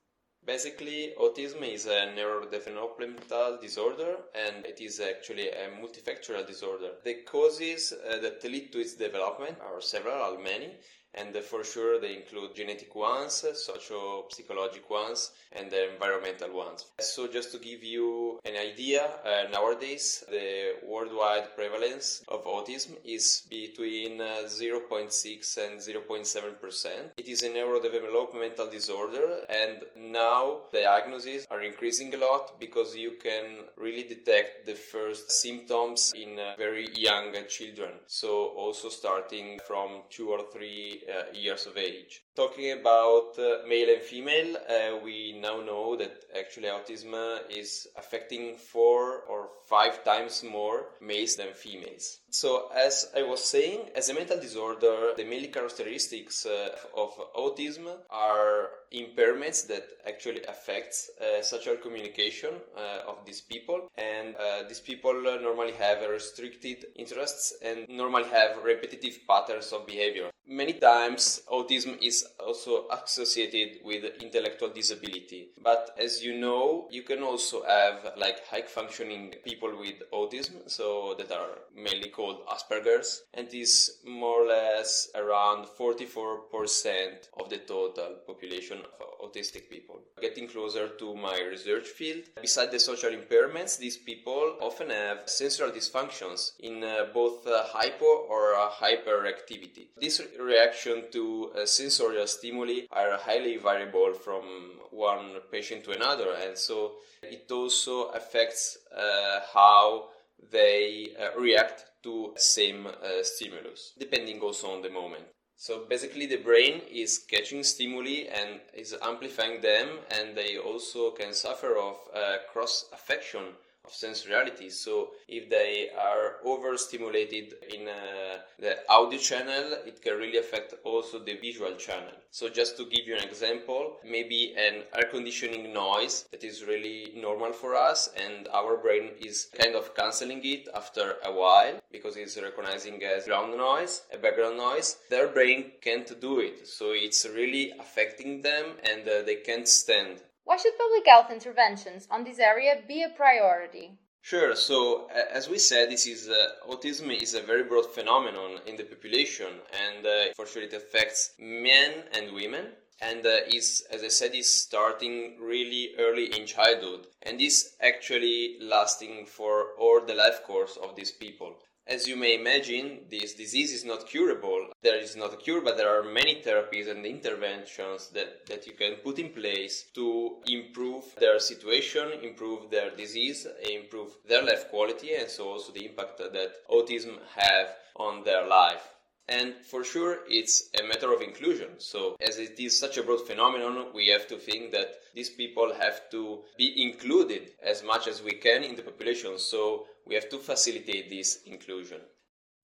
Basically, 0.45 1.15
autism 1.19 1.63
is 1.63 1.87
a 1.87 2.13
neurodevelopmental 2.15 3.59
disorder 3.59 4.17
and 4.35 4.63
it 4.65 4.79
is 4.79 4.99
actually 4.99 5.49
a 5.49 5.69
multifactorial 5.81 6.45
disorder. 6.45 6.91
The 7.03 7.23
causes 7.23 7.93
uh, 7.93 8.17
that 8.17 8.43
lead 8.43 8.72
to 8.74 8.79
its 8.79 8.93
development 8.93 9.57
are 9.59 9.81
several, 9.81 10.37
many, 10.37 10.75
and 11.13 11.35
for 11.37 11.63
sure 11.63 11.99
they 11.99 12.15
include 12.15 12.55
genetic 12.55 12.95
ones, 12.95 13.45
socio-psychological 13.53 14.95
ones, 14.95 15.31
and 15.51 15.69
the 15.69 15.91
environmental 15.93 16.51
ones. 16.53 16.85
So 16.99 17.27
just 17.27 17.51
to 17.51 17.59
give 17.59 17.83
you 17.83 18.39
an 18.45 18.55
idea, 18.55 19.09
uh, 19.25 19.49
nowadays 19.51 20.23
the 20.29 20.75
worldwide 20.83 21.55
prevalence 21.55 22.23
of 22.27 22.45
autism 22.45 22.97
is 23.03 23.43
between 23.49 24.21
uh, 24.21 24.43
0.6 24.45 25.57
and 25.57 25.79
0.7 25.79 26.59
percent. 26.59 27.11
It 27.17 27.27
is 27.27 27.43
a 27.43 27.49
neurodevelopmental 27.49 28.71
disorder, 28.71 29.41
and 29.49 29.83
now 29.97 30.61
diagnoses 30.71 31.45
are 31.51 31.61
increasing 31.61 32.13
a 32.13 32.17
lot 32.17 32.59
because 32.59 32.95
you 32.95 33.13
can 33.21 33.65
really 33.77 34.03
detect 34.03 34.65
the 34.65 34.73
first 34.73 35.31
symptoms 35.31 36.13
in 36.15 36.39
uh, 36.39 36.55
very 36.57 36.87
young 36.95 37.33
children. 37.47 37.91
So 38.07 38.47
also 38.47 38.89
starting 38.89 39.59
from 39.67 40.03
two 40.09 40.29
or 40.29 40.41
three 40.51 41.02
uh, 41.02 41.02
Uh, 41.09 41.31
years 41.33 41.66
of 41.66 41.77
age. 41.77 42.24
Talking 42.35 42.72
about 42.72 43.37
uh, 43.37 43.67
male 43.67 43.89
and 43.93 44.01
female, 44.01 44.57
uh, 44.67 44.98
we 45.03 45.37
now 45.39 45.61
know 45.61 45.96
that 45.96 46.25
actually 46.35 46.67
autism 46.67 47.13
is 47.51 47.87
affecting 47.96 48.57
four 48.57 49.19
or 49.29 49.50
five 49.69 50.03
times 50.03 50.43
more 50.43 50.85
males 51.00 51.35
than 51.35 51.53
females. 51.53 52.22
So, 52.31 52.72
as 52.75 53.11
I 53.15 53.22
was 53.22 53.43
saying, 53.43 53.89
as 53.96 54.09
a 54.09 54.15
mental 54.15 54.39
disorder, 54.39 55.13
the 55.15 55.25
main 55.25 55.51
characteristics 55.51 56.48
uh, 56.48 56.69
of 56.98 57.11
autism 57.35 57.85
are 58.09 58.69
impairments 58.93 59.67
that 59.67 59.87
actually 60.07 60.43
affects 60.43 61.09
uh, 61.22 61.41
social 61.41 61.75
communication 61.75 62.51
uh, 62.75 63.09
of 63.09 63.25
these 63.25 63.41
people 63.41 63.89
and 63.98 64.35
uh, 64.35 64.63
these 64.67 64.79
people 64.79 65.13
normally 65.41 65.74
have 65.74 66.07
restricted 66.07 66.85
interests 66.96 67.53
and 67.63 67.87
normally 67.89 68.29
have 68.29 68.63
repetitive 68.63 69.19
patterns 69.27 69.72
of 69.72 69.87
behavior 69.87 70.29
many 70.46 70.74
times 70.74 71.41
autism 71.51 71.98
is 72.01 72.23
also 72.40 72.88
associated 72.90 73.79
with 73.83 74.03
intellectual 74.22 74.70
disability. 74.70 75.50
But 75.62 75.96
as 75.98 76.24
you 76.24 76.38
know 76.38 76.88
you 76.92 77.03
can 77.03 77.24
also 77.24 77.64
have 77.64 78.14
like 78.18 78.46
high 78.48 78.64
functioning 78.64 79.36
people 79.44 79.72
with 79.77 79.96
autism 80.12 80.70
so 80.70 81.16
that 81.18 81.31
are 81.31 81.59
mainly 81.75 82.09
called 82.09 82.46
asperger's 82.48 83.24
and 83.33 83.48
is 83.53 84.00
more 84.05 84.44
or 84.44 84.48
less 84.48 85.09
around 85.16 85.68
44% 85.79 87.29
of 87.40 87.50
the 87.50 87.57
total 87.57 88.16
population 88.25 88.79
of 89.00 89.14
autistic 89.24 89.70
people. 89.70 90.01
Getting 90.22 90.48
closer 90.48 90.90
to 90.90 91.16
my 91.16 91.40
research 91.50 91.88
field 91.88 92.24
besides 92.42 92.72
the 92.72 92.79
social 92.79 93.12
impairments 93.12 93.77
these 93.77 93.98
people 93.98 94.57
often 94.62 94.90
have 94.90 95.29
sensory 95.29 95.72
dysfunctions 95.72 96.51
in 96.59 96.83
uh, 96.83 97.05
both 97.14 97.46
uh, 97.48 97.64
hypo 97.68 98.05
or 98.05 98.55
uh, 98.55 98.70
hyperactivity. 98.70 99.88
This 100.00 100.22
reaction 100.40 101.05
to 101.12 101.51
uh, 101.55 101.66
sensorial 102.13 102.27
stimuli 102.27 102.81
are 102.91 103.17
highly 103.17 103.57
variable 103.57 104.13
from 104.13 104.43
one 104.91 105.37
patient 105.51 105.83
to 105.83 105.91
another, 105.91 106.33
and 106.45 106.57
so 106.57 106.93
it 107.23 107.49
also 107.51 108.09
affects 108.09 108.77
uh, 108.95 109.39
how 109.53 110.09
they 110.51 111.07
uh, 111.19 111.39
react 111.39 111.85
to 112.03 112.31
the 112.35 112.39
same 112.39 112.85
uh, 112.85 113.23
stimulus, 113.23 113.93
depending 113.97 114.39
also 114.41 114.71
on 114.71 114.81
the 114.81 114.89
moment. 114.89 115.23
So 115.55 115.85
basically, 115.89 116.25
the 116.25 116.37
brain 116.37 116.81
is 116.91 117.19
catching 117.29 117.63
stimuli 117.63 118.25
and 118.27 118.59
is 118.73 118.95
amplifying 119.01 119.61
them, 119.61 119.87
and 120.11 120.35
they 120.35 120.57
also 120.57 121.11
can 121.11 121.33
suffer 121.33 121.77
of 121.77 121.95
uh, 122.13 122.37
cross 122.51 122.89
affection 122.93 123.43
of 123.85 123.93
sensoriality. 123.93 124.69
So 124.69 125.11
if 125.27 125.50
they 125.50 125.89
are 125.98 126.35
overstimulated 126.46 127.55
in 127.74 127.87
uh, 127.87 128.37
the 128.59 128.77
audio 128.89 129.19
channel, 129.19 129.77
it 129.85 130.01
can 130.01 130.17
really 130.17 130.37
affect 130.37 130.74
also 130.83 131.19
the 131.19 131.37
visual 131.37 131.75
channel. 131.75 132.13
So 132.31 132.50
just 132.50 132.77
to 132.77 132.85
give 132.85 133.05
you 133.05 133.15
an 133.15 133.24
example, 133.24 133.98
maybe 134.03 134.55
an 134.57 134.83
air 134.96 135.09
conditioning 135.11 135.74
noise 135.74 136.25
that 136.31 136.43
is 136.43 136.63
really 136.63 137.13
normal 137.15 137.51
for 137.51 137.75
us 137.75 138.09
and 138.15 138.48
our 138.53 138.77
brain 138.77 139.11
is 139.22 139.50
kind 139.59 139.75
of 139.75 139.93
canceling 139.96 140.41
it 140.43 140.67
after 140.74 141.15
a 141.25 141.31
while 141.31 141.79
because 141.91 142.15
it's 142.15 142.41
recognizing 142.41 143.03
as 143.03 143.25
ground 143.25 143.55
noise, 143.57 144.03
a 144.13 144.17
background 144.17 144.57
noise. 144.57 144.98
Their 145.09 145.27
brain 145.27 145.74
can't 145.81 146.19
do 146.22 146.39
it. 146.39 146.67
So 146.67 146.91
it's 146.91 147.25
really 147.25 147.74
affecting 147.79 148.41
them 148.41 148.77
and 148.89 149.07
uh, 149.07 149.24
they 149.24 149.35
can't 149.35 149.67
stand 149.67 150.22
why 150.46 150.58
should 150.58 150.77
public 150.77 151.08
health 151.08 151.32
interventions 151.32 152.08
on 152.12 152.24
this 152.24 152.40
area 152.40 152.82
be 152.88 153.01
a 153.01 153.10
priority? 153.10 153.98
Sure. 154.22 154.56
So, 154.56 155.08
as 155.10 155.50
we 155.50 155.60
said, 155.60 155.92
this 155.92 156.08
is 156.08 156.29
uh, 156.29 156.70
autism 156.70 157.12
is 157.22 157.34
a 157.34 157.42
very 157.42 157.64
broad 157.64 157.88
phenomenon 157.88 158.62
in 158.66 158.77
the 158.77 158.84
population, 158.84 159.48
and 159.88 160.06
uh, 160.06 160.34
for 160.36 160.46
sure 160.46 160.64
it 160.64 160.74
affects 160.74 161.34
men 161.40 162.03
and 162.14 162.34
women. 162.34 162.68
And 163.01 163.25
uh, 163.25 163.40
is, 163.51 163.84
as 163.92 164.01
I 164.01 164.08
said, 164.08 164.34
is 164.34 164.50
starting 164.50 165.38
really 165.42 165.94
early 166.00 166.27
in 166.38 166.46
childhood, 166.46 167.08
and 167.24 167.42
is 167.42 167.74
actually 167.82 168.58
lasting 168.62 169.25
for 169.25 169.74
all 169.77 170.00
the 170.06 170.14
life 170.14 170.44
course 170.44 170.77
of 170.82 170.96
these 170.96 171.12
people. 171.12 171.58
As 171.85 172.07
you 172.07 172.15
may 172.15 172.35
imagine, 172.35 173.01
this 173.09 173.33
disease 173.33 173.74
is 173.74 173.83
not 173.83 174.07
curable. 174.07 174.69
There 174.81 174.98
is 174.98 175.17
not 175.17 175.33
a 175.33 175.37
cure, 175.37 175.59
but 175.59 175.75
there 175.75 175.89
are 175.89 176.01
many 176.01 176.41
therapies 176.41 176.87
and 176.89 177.05
interventions 177.05 178.07
that, 178.09 178.46
that 178.46 178.65
you 178.65 178.72
can 178.72 178.96
put 179.03 179.19
in 179.19 179.31
place 179.31 179.85
to 179.93 180.37
improve 180.48 181.03
their 181.19 181.39
situation, 181.39 182.13
improve 182.24 182.72
their 182.72 182.89
disease, 182.96 183.46
improve 183.69 184.15
their 184.25 184.43
life 184.43 184.69
quality, 184.69 185.13
and 185.15 185.29
so 185.29 185.50
also 185.50 185.74
the 185.74 185.85
impact 185.85 186.19
that 186.19 186.53
autism 186.69 187.19
have 187.35 187.75
on 187.98 188.24
their 188.24 188.48
life. 188.48 188.93
And 189.27 189.53
for 189.63 189.83
sure, 189.83 190.19
it's 190.29 190.69
a 190.79 190.83
matter 190.83 191.13
of 191.13 191.22
inclusion. 191.22 191.79
So, 191.79 192.17
as 192.19 192.39
it 192.39 192.59
is 192.59 192.77
such 192.77 192.98
a 192.98 193.03
broad 193.03 193.25
phenomenon, 193.25 193.87
we 193.93 194.07
have 194.07 194.27
to 194.27 194.37
think 194.37 194.72
that 194.72 194.96
these 195.15 195.29
people 195.29 195.74
have 195.74 196.09
to 196.11 196.43
be 196.57 196.83
included 196.83 197.51
as 197.61 197.83
much 197.83 198.07
as 198.07 198.22
we 198.22 198.33
can 198.33 198.63
in 198.63 198.75
the 198.75 198.81
population. 198.81 199.39
So, 199.39 199.87
we 200.05 200.16
have 200.16 200.29
to 200.29 200.37
facilitate 200.37 201.09
this 201.09 201.44
inclusion. 201.44 202.01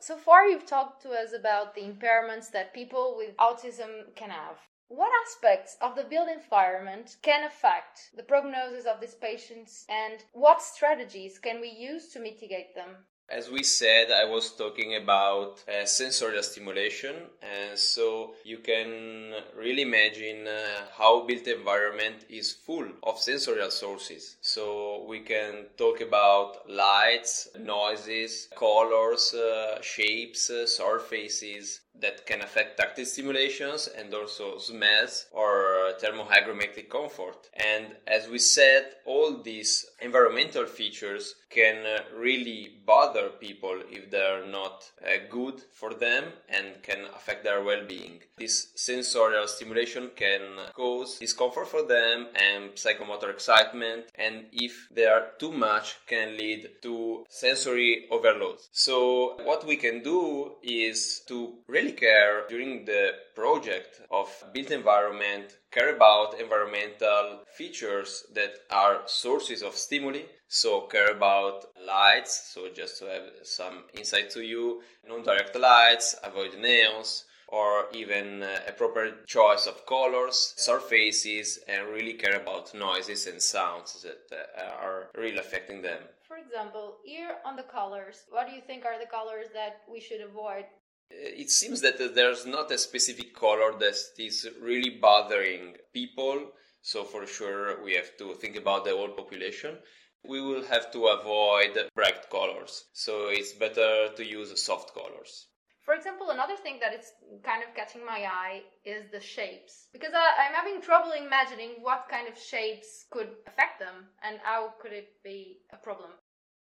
So 0.02 0.16
far, 0.16 0.48
you've 0.48 0.66
talked 0.66 1.02
to 1.04 1.10
us 1.10 1.34
about 1.34 1.76
the 1.76 1.82
impairments 1.82 2.52
that 2.52 2.74
people 2.74 3.16
with 3.18 3.36
autism 3.38 4.16
can 4.16 4.30
have. 4.30 4.58
What 4.88 5.12
aspects 5.28 5.78
of 5.82 5.96
the 5.96 6.04
built 6.04 6.30
environment 6.30 7.18
can 7.22 7.44
affect 7.44 8.10
the 8.16 8.24
prognosis 8.24 8.86
of 8.86 9.00
these 9.00 9.14
patients, 9.14 9.86
and 9.90 10.24
what 10.34 10.62
strategies 10.62 11.38
can 11.38 11.62
we 11.62 11.70
use 11.70 12.08
to 12.14 12.20
mitigate 12.20 12.74
them? 12.76 13.06
As 13.32 13.48
we 13.48 13.62
said, 13.62 14.12
I 14.12 14.26
was 14.26 14.52
talking 14.56 14.96
about 14.96 15.64
uh, 15.68 15.86
sensorial 15.86 16.42
stimulation, 16.42 17.16
and 17.44 17.78
so 17.78 18.34
you 18.44 18.58
can 18.58 19.36
really 19.56 19.84
imagine 19.84 20.48
uh, 20.48 20.88
how 20.98 21.28
built 21.28 21.46
environment 21.46 22.26
is 22.28 22.52
full 22.52 22.88
of 23.04 23.20
sensorial 23.20 23.70
sources. 23.70 24.38
So 24.42 25.06
we 25.08 25.20
can 25.20 25.68
talk 25.78 26.02
about 26.02 26.68
lights, 26.68 27.50
noises, 27.60 28.48
colors, 28.56 29.34
uh, 29.36 29.80
shapes, 29.82 30.50
uh, 30.50 30.66
surfaces, 30.66 31.82
that 32.00 32.26
can 32.26 32.42
affect 32.42 32.78
tactile 32.78 33.06
stimulations 33.06 33.90
and 33.98 34.14
also 34.14 34.58
smells 34.58 35.26
or 35.32 35.92
thermohygrometric 36.02 36.90
comfort. 36.90 37.50
And 37.54 37.88
as 38.08 38.28
we 38.28 38.40
said, 38.40 38.94
all 39.06 39.42
these 39.42 39.86
environmental 40.02 40.66
features 40.66 41.36
can 41.50 41.86
uh, 41.86 42.04
really 42.16 42.78
bother 42.86 43.30
people 43.30 43.82
if 43.90 44.10
they're 44.12 44.46
not 44.46 44.90
uh, 45.04 45.10
good 45.30 45.62
for 45.74 45.94
them 45.94 46.26
and 46.48 46.82
can 46.84 47.06
affect 47.16 47.44
their 47.44 47.64
well-being. 47.64 48.20
This 48.38 48.68
sensorial 48.76 49.48
stimulation 49.48 50.12
can 50.16 50.42
cause 50.74 51.18
discomfort 51.20 51.68
for 51.68 51.84
them 51.84 52.28
and 52.36 52.72
psychomotor 52.72 53.30
excitement 53.32 54.06
and 54.16 54.46
if 54.52 54.88
they 54.92 55.06
are 55.06 55.32
too 55.40 55.52
much 55.52 55.98
can 56.08 56.38
lead 56.38 56.70
to 56.84 57.26
sensory 57.30 58.06
overload. 58.12 58.58
So 58.72 59.38
what 59.44 59.66
we 59.66 59.76
can 59.76 60.04
do 60.04 60.54
is 60.64 61.22
to 61.28 61.56
really 61.68 61.89
really 61.90 62.00
care 62.00 62.48
during 62.48 62.86
the 62.86 63.12
project 63.36 64.02
of 64.12 64.28
built 64.54 64.72
environment, 64.72 65.58
care 65.72 65.96
about 65.96 66.40
environmental 66.40 67.42
features 67.58 68.26
that 68.34 68.54
are 68.72 69.02
sources 69.06 69.62
of 69.62 69.76
stimuli. 69.76 70.22
So 70.48 70.82
care 70.82 71.12
about 71.12 71.66
lights. 71.86 72.52
So 72.54 72.70
just 72.74 73.00
to 73.00 73.06
have 73.06 73.24
some 73.44 73.84
insight 73.98 74.30
to 74.32 74.42
you, 74.42 74.82
non-direct 75.08 75.56
lights, 75.56 76.16
avoid 76.24 76.54
neons, 76.54 77.26
or 77.48 77.86
even 77.94 78.44
uh, 78.44 78.60
a 78.68 78.72
proper 78.72 79.12
choice 79.26 79.66
of 79.68 79.86
colors, 79.86 80.54
surfaces, 80.58 81.60
and 81.68 81.88
really 81.88 82.14
care 82.14 82.36
about 82.36 82.74
noises 82.76 83.28
and 83.28 83.42
sounds 83.42 84.04
that 84.04 84.36
uh, 84.36 84.86
are 84.86 85.10
really 85.16 85.38
affecting 85.38 85.82
them. 85.82 86.02
For 86.28 86.38
example, 86.38 86.98
here 87.04 87.38
on 87.44 87.56
the 87.56 87.64
colors, 87.64 88.26
what 88.30 88.48
do 88.48 88.54
you 88.54 88.62
think 88.62 88.86
are 88.86 89.00
the 89.00 89.10
colors 89.10 89.48
that 89.54 89.82
we 89.92 90.00
should 90.00 90.22
avoid 90.22 90.66
it 91.12 91.50
seems 91.50 91.82
that 91.82 92.16
there's 92.16 92.46
not 92.46 92.72
a 92.72 92.78
specific 92.78 93.36
color 93.36 93.78
that 93.80 93.98
is 94.18 94.48
really 94.62 95.00
bothering 95.02 95.76
people. 95.94 96.52
So 96.82 97.04
for 97.04 97.26
sure, 97.26 97.84
we 97.84 97.94
have 97.94 98.16
to 98.18 98.36
think 98.36 98.56
about 98.56 98.86
the 98.86 98.96
whole 98.96 99.10
population. 99.10 99.78
We 100.24 100.42
will 100.42 100.64
have 100.64 100.92
to 100.92 101.08
avoid 101.08 101.78
bright 101.96 102.30
colors. 102.30 102.86
So 102.94 103.30
it's 103.30 103.54
better 103.54 104.10
to 104.16 104.26
use 104.26 104.62
soft 104.62 104.94
colors. 104.94 105.48
For 105.90 105.96
example, 105.96 106.30
another 106.30 106.56
thing 106.56 106.78
that 106.82 106.94
is 106.94 107.12
kind 107.44 107.64
of 107.64 107.74
catching 107.74 108.06
my 108.06 108.20
eye 108.30 108.62
is 108.86 109.10
the 109.12 109.20
shapes. 109.20 109.88
Because 109.92 110.14
I, 110.14 110.46
am 110.46 110.54
having 110.54 110.82
trouble 110.82 111.14
imagining 111.14 111.82
what 111.82 112.08
kind 112.12 112.28
of 112.28 112.38
shapes 112.38 113.06
could 113.10 113.30
affect 113.48 113.80
them 113.80 114.06
and 114.22 114.38
how 114.44 114.76
could 114.80 114.94
it 114.94 115.10
be 115.24 115.62
a 115.74 115.78
problem. 115.78 116.12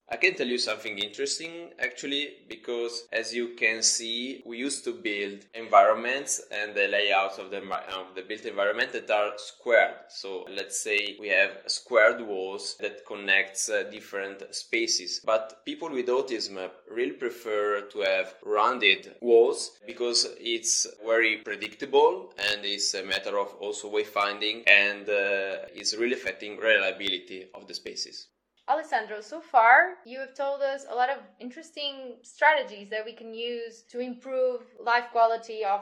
I 0.09 0.17
can 0.17 0.35
tell 0.35 0.47
you 0.47 0.57
something 0.57 0.99
interesting 0.99 1.71
actually, 1.79 2.33
because 2.49 3.07
as 3.11 3.33
you 3.33 3.55
can 3.55 3.81
see, 3.81 4.43
we 4.45 4.57
used 4.57 4.83
to 4.83 4.93
build 4.93 5.45
environments 5.53 6.41
and 6.51 6.75
the 6.75 6.87
layouts 6.87 7.37
of 7.39 7.49
the, 7.51 7.61
of 7.97 8.13
the 8.13 8.21
built 8.21 8.45
environment 8.45 8.91
that 8.91 9.09
are 9.09 9.31
squared. 9.37 9.95
So 10.09 10.45
let's 10.51 10.79
say 10.79 11.15
we 11.19 11.29
have 11.29 11.51
squared 11.67 12.21
walls 12.21 12.75
that 12.81 13.05
connects 13.07 13.69
uh, 13.69 13.83
different 13.91 14.53
spaces. 14.53 15.21
But 15.25 15.65
people 15.65 15.89
with 15.89 16.07
autism 16.07 16.69
really 16.91 17.13
prefer 17.13 17.81
to 17.81 17.99
have 18.01 18.35
rounded 18.43 19.15
walls 19.21 19.79
because 19.87 20.27
it's 20.37 20.85
very 21.05 21.37
predictable 21.37 22.33
and 22.51 22.65
it's 22.65 22.93
a 22.93 23.03
matter 23.03 23.39
of 23.39 23.53
also 23.59 23.89
wayfinding 23.89 24.63
and 24.67 25.07
uh, 25.07 25.65
it's 25.73 25.95
really 25.95 26.13
affecting 26.13 26.57
reliability 26.57 27.47
of 27.55 27.67
the 27.67 27.73
spaces. 27.73 28.27
Alessandro, 28.69 29.19
so 29.19 29.41
far 29.41 29.97
you 30.05 30.19
have 30.19 30.33
told 30.33 30.61
us 30.61 30.85
a 30.89 30.95
lot 30.95 31.09
of 31.09 31.17
interesting 31.37 32.15
strategies 32.21 32.89
that 32.89 33.03
we 33.03 33.11
can 33.11 33.33
use 33.33 33.81
to 33.89 33.99
improve 33.99 34.61
life 34.79 35.05
quality 35.11 35.65
of, 35.65 35.81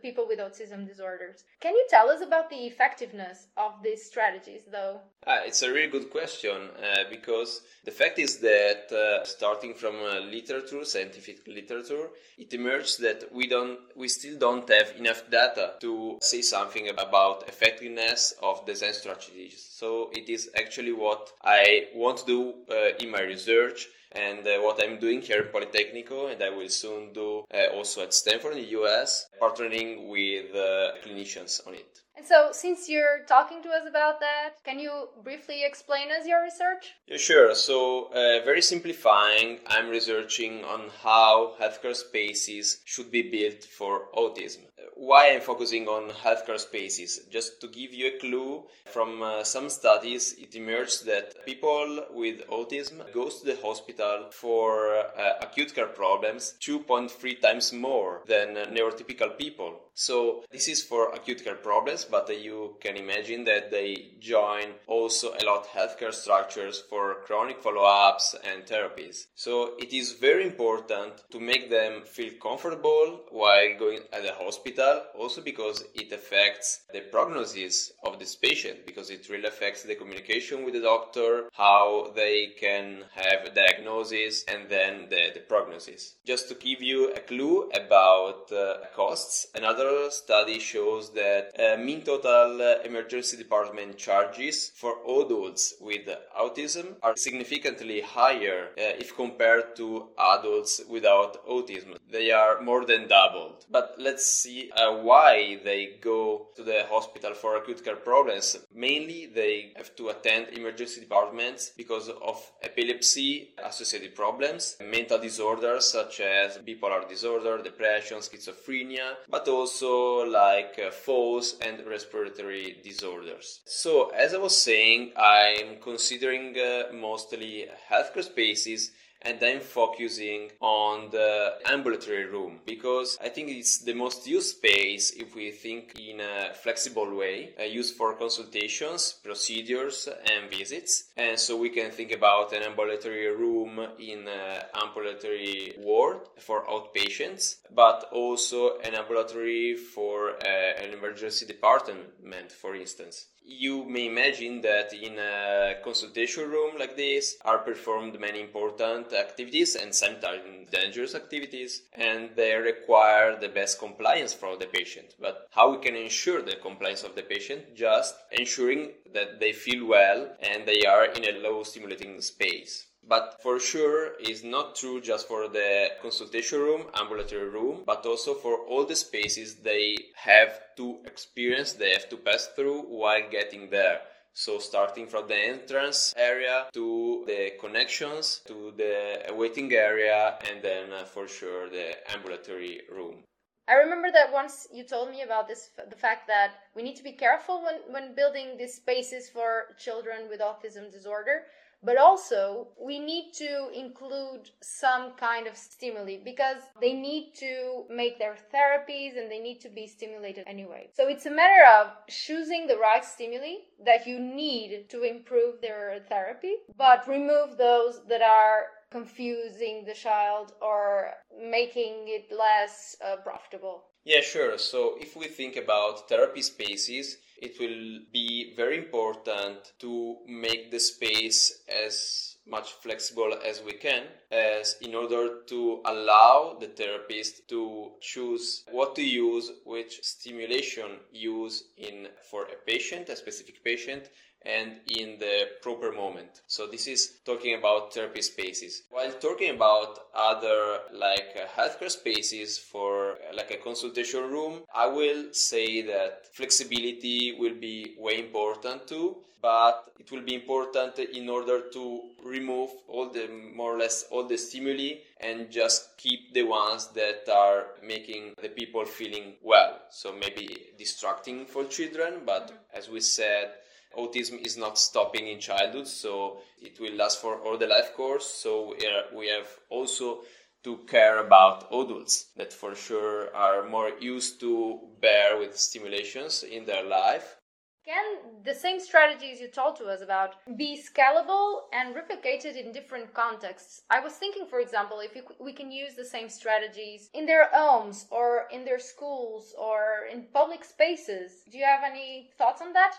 people 0.00 0.26
with 0.26 0.38
autism 0.38 0.86
disorders. 0.86 1.44
Can 1.60 1.74
you 1.74 1.86
tell 1.90 2.08
us 2.08 2.22
about 2.22 2.48
the 2.48 2.64
effectiveness 2.66 3.48
of 3.58 3.82
these 3.82 4.06
strategies, 4.06 4.62
though? 4.72 5.02
Uh, 5.26 5.40
it's 5.46 5.62
a 5.62 5.72
really 5.72 5.90
good 5.90 6.10
question 6.10 6.68
uh, 6.82 7.04
because 7.08 7.62
the 7.84 7.90
fact 7.90 8.18
is 8.18 8.38
that 8.38 8.92
uh, 8.92 9.24
starting 9.24 9.72
from 9.72 9.94
uh, 9.96 10.20
literature, 10.20 10.84
scientific 10.84 11.46
literature, 11.46 12.08
it 12.36 12.52
emerged 12.52 13.00
that 13.00 13.24
we 13.32 13.46
don't, 13.46 13.78
we 13.96 14.06
still 14.08 14.38
don't 14.38 14.68
have 14.68 14.92
enough 14.98 15.22
data 15.30 15.74
to 15.80 16.18
say 16.20 16.42
something 16.42 16.90
about 16.90 17.48
effectiveness 17.48 18.34
of 18.42 18.66
design 18.66 18.92
strategies. 18.92 19.66
So 19.70 20.10
it 20.12 20.28
is 20.28 20.50
actually 20.58 20.92
what 20.92 21.30
I 21.42 21.86
want 21.94 22.18
to 22.18 22.26
do 22.26 22.54
uh, 22.70 22.96
in 23.00 23.10
my 23.10 23.22
research 23.22 23.86
and 24.12 24.46
uh, 24.46 24.58
what 24.60 24.82
I'm 24.82 24.98
doing 24.98 25.22
here 25.22 25.42
in 25.42 25.48
Politecnico, 25.48 26.32
and 26.32 26.42
I 26.42 26.50
will 26.50 26.68
soon 26.68 27.12
do 27.12 27.44
uh, 27.52 27.74
also 27.74 28.02
at 28.02 28.14
Stanford 28.14 28.52
in 28.52 28.58
the 28.58 28.80
US, 28.80 29.26
partnering 29.40 30.08
with 30.08 30.54
uh, 30.54 30.92
clinicians 31.04 31.66
on 31.66 31.74
it. 31.74 32.03
So, 32.24 32.50
since 32.52 32.88
you're 32.88 33.20
talking 33.26 33.62
to 33.62 33.68
us 33.68 33.86
about 33.86 34.20
that, 34.20 34.54
can 34.64 34.78
you 34.78 35.08
briefly 35.22 35.62
explain 35.64 36.10
us 36.10 36.26
your 36.26 36.42
research? 36.42 36.94
Yeah, 37.06 37.18
sure. 37.18 37.54
So, 37.54 38.06
uh, 38.06 38.44
very 38.44 38.62
simplifying, 38.62 39.58
I'm 39.66 39.90
researching 39.90 40.64
on 40.64 40.90
how 41.02 41.54
healthcare 41.60 41.94
spaces 41.94 42.80
should 42.86 43.10
be 43.10 43.22
built 43.30 43.64
for 43.64 44.08
autism. 44.14 44.62
Why 44.96 45.32
I'm 45.32 45.40
focusing 45.40 45.88
on 45.88 46.10
healthcare 46.10 46.58
spaces. 46.58 47.20
Just 47.30 47.60
to 47.60 47.68
give 47.68 47.92
you 47.92 48.06
a 48.08 48.18
clue, 48.18 48.64
from 48.94 49.22
uh, 49.22 49.42
some 49.42 49.68
studies, 49.68 50.34
it 50.38 50.54
emerged 50.54 51.04
that 51.06 51.44
people 51.44 52.04
with 52.12 52.46
autism 52.48 53.02
goes 53.12 53.40
to 53.40 53.46
the 53.46 53.58
hospital 53.60 54.26
for 54.30 54.96
uh, 54.96 55.32
acute 55.40 55.74
care 55.74 55.86
problems 55.86 56.54
2.3 56.60 57.40
times 57.40 57.72
more 57.72 58.22
than 58.26 58.56
uh, 58.56 58.66
neurotypical 58.66 59.36
people. 59.36 59.80
So 59.94 60.44
this 60.50 60.68
is 60.68 60.82
for 60.82 61.12
acute 61.12 61.44
care 61.44 61.54
problems, 61.54 62.04
but 62.04 62.28
you 62.28 62.76
can 62.80 62.96
imagine 62.96 63.44
that 63.44 63.70
they 63.70 64.12
join 64.18 64.66
also 64.88 65.34
a 65.40 65.44
lot 65.44 65.68
healthcare 65.68 66.12
structures 66.12 66.82
for 66.90 67.22
chronic 67.26 67.60
follow-ups 67.62 68.34
and 68.44 68.64
therapies. 68.64 69.26
So 69.36 69.74
it 69.78 69.92
is 69.92 70.12
very 70.12 70.44
important 70.44 71.24
to 71.30 71.38
make 71.38 71.70
them 71.70 72.02
feel 72.04 72.32
comfortable 72.42 73.20
while 73.30 73.78
going 73.78 74.00
at 74.12 74.22
the 74.24 74.32
hospital, 74.32 74.83
also 75.14 75.40
because 75.42 75.84
it 75.94 76.10
affects 76.12 76.68
the 76.92 77.02
prognosis 77.14 77.92
of 78.02 78.18
this 78.18 78.34
patient, 78.36 78.86
because 78.86 79.10
it 79.10 79.28
really 79.28 79.48
affects 79.54 79.82
the 79.82 79.94
communication 79.94 80.64
with 80.64 80.74
the 80.74 80.80
doctor, 80.80 81.32
how 81.52 82.12
they 82.16 82.54
can 82.58 82.86
have 83.14 83.40
a 83.44 83.54
diagnosis 83.62 84.44
and 84.52 84.62
then 84.68 84.92
the, 85.10 85.22
the 85.34 85.40
prognosis. 85.40 86.14
Just 86.24 86.48
to 86.48 86.54
give 86.54 86.80
you 86.80 87.12
a 87.12 87.20
clue 87.20 87.70
about 87.84 88.50
uh, 88.52 88.76
costs, 88.96 89.46
another 89.54 89.74
Another 89.74 90.10
study 90.10 90.60
shows 90.60 91.12
that 91.14 91.50
uh, 91.58 91.76
mean 91.76 92.02
total 92.02 92.62
uh, 92.62 92.80
emergency 92.84 93.36
department 93.36 93.98
charges 93.98 94.70
for 94.76 94.92
adults 95.04 95.74
with 95.80 96.08
autism 96.40 96.94
are 97.02 97.16
significantly 97.16 98.00
higher 98.00 98.68
uh, 98.78 99.02
if 99.02 99.16
compared 99.16 99.74
to 99.74 100.10
adults 100.16 100.80
without 100.88 101.44
autism. 101.46 101.96
They 102.08 102.30
are 102.30 102.60
more 102.60 102.84
than 102.84 103.08
doubled. 103.08 103.66
But 103.68 103.96
let's 103.98 104.26
see 104.26 104.70
uh, 104.76 104.92
why 104.96 105.58
they 105.64 105.98
go 106.00 106.48
to 106.56 106.62
the 106.62 106.84
hospital 106.90 107.34
for 107.34 107.56
acute 107.56 107.84
care 107.84 107.96
problems. 107.96 108.56
Mainly, 108.74 109.26
they 109.26 109.72
have 109.76 109.94
to 109.96 110.08
attend 110.08 110.48
emergency 110.48 111.00
departments 111.00 111.72
because 111.76 112.08
of 112.08 112.52
epilepsy 112.62 113.54
associated 113.62 114.14
problems, 114.14 114.76
mental 114.80 115.18
disorders 115.18 115.86
such 115.90 116.20
as 116.20 116.58
bipolar 116.58 117.08
disorder, 117.08 117.58
depression, 117.62 118.18
schizophrenia, 118.18 119.14
but 119.28 119.48
also 119.48 120.24
like 120.24 120.78
uh, 120.84 120.90
falls 120.90 121.56
and 121.60 121.86
respiratory 121.86 122.78
disorders. 122.82 123.60
So, 123.64 124.10
as 124.10 124.34
I 124.34 124.38
was 124.38 124.56
saying, 124.56 125.12
I'm 125.16 125.80
considering 125.80 126.56
uh, 126.58 126.92
mostly 126.92 127.66
healthcare 127.90 128.24
spaces 128.24 128.92
and 129.24 129.40
then 129.40 129.60
focusing 129.60 130.50
on 130.60 131.10
the 131.10 131.54
ambulatory 131.66 132.26
room 132.26 132.60
because 132.66 133.18
I 133.22 133.28
think 133.28 133.48
it's 133.48 133.78
the 133.78 133.94
most 133.94 134.26
used 134.26 134.56
space 134.56 135.10
if 135.12 135.34
we 135.34 135.50
think 135.50 135.98
in 135.98 136.20
a 136.20 136.54
flexible 136.54 137.14
way, 137.14 137.54
uh, 137.58 137.64
used 137.64 137.96
for 137.96 138.14
consultations, 138.14 139.14
procedures, 139.22 140.08
and 140.30 140.50
visits. 140.50 141.10
And 141.16 141.38
so 141.38 141.56
we 141.56 141.70
can 141.70 141.90
think 141.90 142.12
about 142.12 142.52
an 142.52 142.62
ambulatory 142.62 143.34
room 143.34 143.80
in 143.98 144.28
an 144.28 144.62
ambulatory 144.74 145.74
ward 145.78 146.18
for 146.38 146.66
outpatients, 146.66 147.56
but 147.74 148.08
also 148.12 148.78
an 148.78 148.94
ambulatory 148.94 149.76
for 149.76 150.30
uh, 150.30 150.82
an 150.82 150.92
emergency 150.92 151.46
department, 151.46 152.52
for 152.52 152.74
instance 152.74 153.26
you 153.44 153.84
may 153.84 154.06
imagine 154.06 154.62
that 154.62 154.92
in 154.94 155.18
a 155.18 155.74
consultation 155.84 156.50
room 156.50 156.78
like 156.78 156.96
this 156.96 157.36
are 157.44 157.58
performed 157.58 158.18
many 158.18 158.40
important 158.40 159.12
activities 159.12 159.76
and 159.76 159.94
sometimes 159.94 160.70
dangerous 160.70 161.14
activities 161.14 161.82
and 161.92 162.30
they 162.36 162.54
require 162.54 163.38
the 163.38 163.48
best 163.48 163.78
compliance 163.78 164.32
from 164.32 164.58
the 164.58 164.66
patient. 164.66 165.14
But 165.20 165.48
how 165.50 165.72
we 165.72 165.78
can 165.78 165.94
ensure 165.94 166.40
the 166.40 166.56
compliance 166.56 167.02
of 167.02 167.14
the 167.14 167.22
patient? 167.22 167.74
Just 167.74 168.14
ensuring 168.32 168.92
that 169.12 169.40
they 169.40 169.52
feel 169.52 169.86
well 169.86 170.34
and 170.40 170.66
they 170.66 170.84
are 170.86 171.04
in 171.04 171.24
a 171.24 171.38
low 171.40 171.62
stimulating 171.62 172.20
space 172.22 172.86
but 173.08 173.40
for 173.42 173.60
sure 173.60 174.14
is 174.20 174.42
not 174.42 174.74
true 174.76 175.00
just 175.00 175.28
for 175.28 175.48
the 175.48 175.88
consultation 176.00 176.58
room 176.58 176.86
ambulatory 176.94 177.48
room 177.48 177.82
but 177.86 178.04
also 178.06 178.34
for 178.34 178.58
all 178.66 178.84
the 178.84 178.96
spaces 178.96 179.56
they 179.56 179.96
have 180.14 180.60
to 180.76 180.98
experience 181.04 181.72
they 181.72 181.90
have 181.90 182.08
to 182.08 182.16
pass 182.16 182.48
through 182.56 182.82
while 182.82 183.22
getting 183.30 183.70
there. 183.70 184.00
So 184.32 184.58
starting 184.58 185.06
from 185.06 185.28
the 185.28 185.36
entrance 185.36 186.12
area 186.16 186.66
to 186.72 187.24
the 187.26 187.52
connections 187.60 188.40
to 188.46 188.72
the 188.76 189.32
waiting 189.32 189.72
area 189.72 190.38
and 190.50 190.60
then 190.60 190.92
uh, 190.92 191.04
for 191.04 191.28
sure 191.28 191.70
the 191.70 191.94
ambulatory 192.12 192.80
room. 192.90 193.22
I 193.68 193.74
remember 193.74 194.10
that 194.12 194.32
once 194.32 194.66
you 194.72 194.84
told 194.84 195.10
me 195.10 195.22
about 195.22 195.46
this 195.46 195.70
the 195.88 195.96
fact 195.96 196.26
that 196.26 196.50
we 196.74 196.82
need 196.82 196.96
to 196.96 197.02
be 197.04 197.12
careful 197.12 197.62
when 197.62 197.76
when 197.94 198.14
building 198.14 198.56
these 198.58 198.74
spaces 198.74 199.30
for 199.30 199.76
children 199.78 200.28
with 200.28 200.40
autism 200.40 200.90
disorder 200.90 201.44
but 201.84 201.98
also 201.98 202.68
we 202.80 202.98
need 202.98 203.32
to 203.34 203.68
include 203.74 204.50
some 204.62 205.12
kind 205.12 205.46
of 205.46 205.56
stimuli 205.56 206.16
because 206.24 206.62
they 206.80 206.92
need 206.92 207.34
to 207.34 207.84
make 207.90 208.18
their 208.18 208.36
therapies 208.52 209.18
and 209.18 209.30
they 209.30 209.40
need 209.40 209.60
to 209.60 209.68
be 209.68 209.86
stimulated 209.86 210.44
anyway. 210.46 210.88
So 210.92 211.08
it's 211.08 211.26
a 211.26 211.30
matter 211.30 211.64
of 211.78 211.92
choosing 212.08 212.66
the 212.66 212.76
right 212.76 213.04
stimuli 213.04 213.56
that 213.84 214.06
you 214.06 214.18
need 214.18 214.88
to 214.90 215.02
improve 215.02 215.60
their 215.60 216.00
therapy, 216.08 216.54
but 216.76 217.06
remove 217.08 217.56
those 217.56 218.00
that 218.08 218.22
are 218.22 218.66
confusing 218.90 219.84
the 219.84 219.94
child 219.94 220.52
or 220.62 221.10
making 221.40 222.04
it 222.06 222.30
less 222.30 222.96
uh, 223.04 223.16
profitable. 223.16 223.84
Yeah, 224.04 224.20
sure. 224.20 224.58
So 224.58 224.96
if 225.00 225.16
we 225.16 225.28
think 225.28 225.56
about 225.56 226.08
therapy 226.08 226.42
spaces, 226.42 227.16
it 227.40 227.58
will 227.58 228.00
be 228.12 228.52
very 228.54 228.78
important 228.78 229.72
to 229.78 230.16
make 230.26 230.70
the 230.70 230.78
space 230.78 231.62
as 231.68 232.36
much 232.46 232.72
flexible 232.72 233.34
as 233.44 233.62
we 233.62 233.72
can 233.72 234.02
as 234.30 234.76
in 234.82 234.94
order 234.94 235.40
to 235.46 235.80
allow 235.86 236.56
the 236.60 236.66
therapist 236.66 237.48
to 237.48 237.92
choose 238.02 238.64
what 238.70 238.94
to 238.94 239.02
use 239.02 239.50
which 239.64 240.02
stimulation 240.02 240.90
use 241.10 241.64
in 241.78 242.06
for 242.30 242.42
a 242.44 242.56
patient 242.66 243.08
a 243.08 243.16
specific 243.16 243.64
patient 243.64 244.10
and 244.44 244.80
in 244.88 245.18
the 245.18 245.48
proper 245.62 245.92
moment. 245.92 246.42
So 246.46 246.66
this 246.66 246.86
is 246.86 247.18
talking 247.24 247.54
about 247.58 247.94
therapy 247.94 248.22
spaces. 248.22 248.82
While 248.90 249.12
talking 249.12 249.54
about 249.54 249.98
other 250.14 250.80
like 250.92 251.36
uh, 251.36 251.60
healthcare 251.60 251.90
spaces 251.90 252.58
for 252.58 253.12
uh, 253.12 253.34
like 253.34 253.50
a 253.50 253.56
consultation 253.56 254.22
room, 254.22 254.62
I 254.74 254.86
will 254.86 255.32
say 255.32 255.82
that 255.82 256.34
flexibility 256.34 257.36
will 257.38 257.54
be 257.54 257.94
way 257.98 258.20
important 258.20 258.86
too, 258.86 259.16
but 259.40 259.92
it 259.98 260.10
will 260.10 260.22
be 260.22 260.34
important 260.34 260.98
in 260.98 261.28
order 261.28 261.68
to 261.72 262.00
remove 262.24 262.70
all 262.88 263.10
the 263.10 263.28
more 263.54 263.74
or 263.74 263.78
less 263.78 264.04
all 264.10 264.26
the 264.26 264.38
stimuli 264.38 264.92
and 265.20 265.50
just 265.50 265.96
keep 265.98 266.32
the 266.32 266.42
ones 266.42 266.88
that 266.94 267.28
are 267.30 267.66
making 267.86 268.32
the 268.40 268.48
people 268.48 268.84
feeling 268.84 269.34
well. 269.42 269.80
So 269.90 270.12
maybe 270.12 270.72
distracting 270.78 271.46
for 271.46 271.64
children, 271.64 272.22
but 272.24 272.52
as 272.72 272.88
we 272.88 273.00
said, 273.00 273.52
autism 273.96 274.44
is 274.44 274.56
not 274.56 274.78
stopping 274.78 275.28
in 275.28 275.40
childhood, 275.40 275.86
so 275.88 276.38
it 276.60 276.78
will 276.80 276.94
last 276.94 277.20
for 277.20 277.40
all 277.40 277.58
the 277.58 277.66
life 277.66 277.94
course. 277.94 278.26
So 278.26 278.74
we, 279.14 279.28
have 279.28 279.48
also 279.70 280.22
to 280.64 280.78
care 280.88 281.18
about 281.18 281.66
adults 281.68 282.26
that 282.36 282.52
for 282.52 282.74
sure 282.74 283.34
are 283.34 283.68
more 283.68 283.90
used 284.00 284.40
to 284.40 284.80
bear 285.00 285.38
with 285.38 285.58
stimulations 285.58 286.42
in 286.42 286.64
their 286.64 286.84
life. 286.84 287.36
Can 287.84 288.42
the 288.44 288.54
same 288.54 288.80
strategies 288.80 289.42
you 289.42 289.48
told 289.48 289.76
to 289.76 289.84
us 289.84 290.00
about 290.00 290.36
be 290.56 290.74
scalable 290.74 291.64
and 291.70 291.94
replicated 291.94 292.56
in 292.56 292.72
different 292.72 293.12
contexts? 293.12 293.82
I 293.90 294.00
was 294.00 294.14
thinking, 294.14 294.46
for 294.46 294.60
example, 294.60 295.00
if 295.00 295.14
we 295.38 295.52
can 295.52 295.70
use 295.70 295.94
the 295.94 296.04
same 296.04 296.30
strategies 296.30 297.10
in 297.12 297.26
their 297.26 297.50
homes 297.52 298.06
or 298.10 298.48
in 298.50 298.64
their 298.64 298.78
schools 298.78 299.54
or 299.58 300.06
in 300.10 300.28
public 300.32 300.64
spaces. 300.64 301.42
Do 301.52 301.58
you 301.58 301.66
have 301.66 301.82
any 301.84 302.30
thoughts 302.38 302.62
on 302.62 302.72
that? 302.72 302.96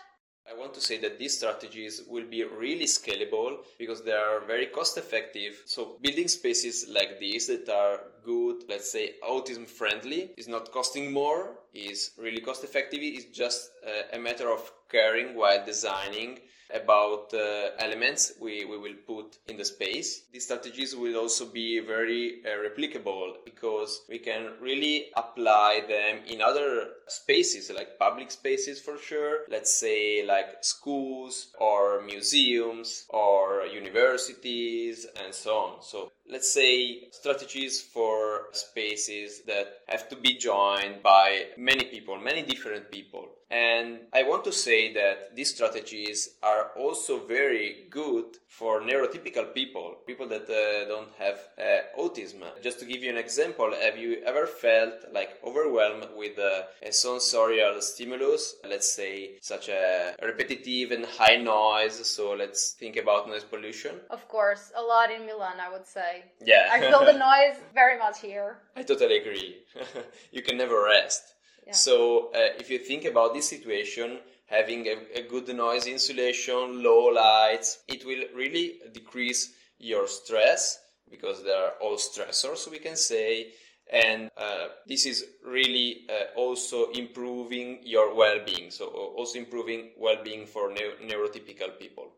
I 0.48 0.54
want 0.54 0.74
to 0.74 0.80
say 0.80 0.98
that 0.98 1.18
these 1.18 1.36
strategies 1.36 2.02
will 2.08 2.24
be 2.24 2.44
really 2.44 2.84
scalable 2.84 3.58
because 3.78 4.02
they 4.02 4.12
are 4.12 4.40
very 4.46 4.66
cost 4.66 4.96
effective. 4.96 5.60
So 5.66 5.98
building 6.00 6.28
spaces 6.28 6.86
like 6.88 7.18
these 7.18 7.48
that 7.48 7.68
are 7.68 8.00
good, 8.24 8.62
let's 8.68 8.90
say 8.90 9.14
autism 9.28 9.66
friendly, 9.66 10.30
is 10.36 10.46
not 10.46 10.70
costing 10.70 11.12
more, 11.12 11.58
is 11.74 12.12
really 12.16 12.40
cost 12.40 12.62
effective. 12.62 13.00
It's 13.02 13.36
just 13.36 13.70
uh, 13.84 14.16
a 14.16 14.20
matter 14.20 14.48
of 14.50 14.70
caring 14.88 15.34
while 15.34 15.64
designing 15.66 16.38
about 16.74 17.32
uh, 17.32 17.70
elements 17.78 18.32
we, 18.40 18.64
we 18.64 18.78
will 18.78 18.96
put 19.06 19.38
in 19.48 19.56
the 19.56 19.64
space. 19.64 20.22
These 20.32 20.44
strategies 20.44 20.96
will 20.96 21.16
also 21.16 21.46
be 21.46 21.80
very 21.80 22.42
uh, 22.44 22.48
replicable 22.48 23.34
because 23.44 24.02
we 24.08 24.18
can 24.18 24.52
really 24.60 25.06
apply 25.16 25.82
them 25.88 26.20
in 26.26 26.42
other 26.42 26.88
spaces 27.08 27.70
like 27.74 27.98
public 27.98 28.30
spaces 28.30 28.80
for 28.80 28.98
sure. 28.98 29.40
Let's 29.48 29.78
say 29.78 30.24
like 30.26 30.58
schools 30.62 31.48
or 31.58 32.02
museums 32.02 33.06
or 33.08 33.66
universities 33.66 35.06
and 35.22 35.34
so 35.34 35.56
on. 35.56 35.82
So 35.82 36.12
let's 36.28 36.52
say 36.52 37.08
strategies 37.10 37.80
for 37.80 38.46
spaces 38.52 39.42
that 39.46 39.80
have 39.88 40.08
to 40.08 40.16
be 40.16 40.36
joined 40.36 41.02
by 41.02 41.46
many 41.56 41.84
people, 41.84 42.18
many 42.18 42.42
different 42.42 42.90
people. 42.90 43.28
And 43.48 44.00
I 44.12 44.24
want 44.24 44.42
to 44.44 44.52
say 44.52 44.92
that 44.94 45.36
these 45.36 45.54
strategies 45.54 46.30
are 46.42 46.72
also 46.76 47.24
very 47.24 47.86
good 47.90 48.24
for 48.48 48.80
neurotypical 48.80 49.54
people, 49.54 49.98
people 50.04 50.26
that 50.28 50.50
uh, 50.50 50.88
don't 50.88 51.10
have 51.18 51.38
uh, 51.56 52.00
autism. 52.00 52.42
Just 52.60 52.80
to 52.80 52.84
give 52.84 53.04
you 53.04 53.10
an 53.10 53.16
example, 53.16 53.72
have 53.80 53.96
you 53.96 54.20
ever 54.26 54.46
felt 54.46 54.94
like 55.12 55.38
overwhelmed 55.44 56.08
with 56.16 56.38
uh, 56.40 56.62
a 56.82 56.92
sensorial 57.00 57.80
stimulus, 57.80 58.56
let's 58.68 58.92
say 58.92 59.38
such 59.40 59.68
a 59.68 60.14
repetitive 60.22 60.90
and 60.92 61.04
high 61.04 61.36
noise? 61.36 62.06
So 62.06 62.32
let's 62.32 62.72
think 62.72 62.96
about 62.96 63.28
noise 63.28 63.44
pollution. 63.44 64.00
Of 64.10 64.28
course, 64.28 64.72
a 64.76 64.82
lot 64.82 65.10
in 65.10 65.26
Milan, 65.26 65.56
I 65.60 65.70
would 65.70 65.86
say. 65.86 66.24
Yeah. 66.44 66.68
I 66.70 66.80
feel 66.80 67.04
the 67.04 67.18
noise 67.30 67.56
very 67.74 67.98
much 67.98 68.20
here. 68.20 68.58
I 68.76 68.82
totally 68.82 69.18
agree. 69.18 69.56
you 70.32 70.42
can 70.42 70.56
never 70.56 70.82
rest. 70.84 71.34
So 71.72 72.28
uh, 72.28 72.54
if 72.58 72.70
you 72.70 72.78
think 72.78 73.04
about 73.04 73.34
this 73.34 73.48
situation, 73.48 74.18
having 74.46 74.86
a, 74.86 75.18
a, 75.18 75.22
good 75.22 75.48
noise 75.48 75.86
insulation, 75.86 76.82
low 76.82 77.06
lights, 77.06 77.78
it 77.88 78.06
will 78.06 78.22
really 78.34 78.78
decrease 78.92 79.52
your 79.78 80.06
stress 80.06 80.78
because 81.10 81.42
they 81.42 81.50
are 81.50 81.72
all 81.80 81.96
stressors, 81.96 82.70
we 82.70 82.78
can 82.78 82.96
say. 82.96 83.48
And 83.92 84.30
uh, 84.36 84.68
this 84.86 85.06
is 85.06 85.24
really 85.44 86.06
uh, 86.08 86.38
also 86.38 86.90
improving 86.90 87.80
your 87.84 88.14
well-being. 88.14 88.70
So 88.70 88.86
also 88.86 89.38
improving 89.38 89.90
well-being 89.98 90.46
for 90.46 90.72
ne- 90.72 91.06
neurotypical 91.06 91.78
people. 91.78 92.08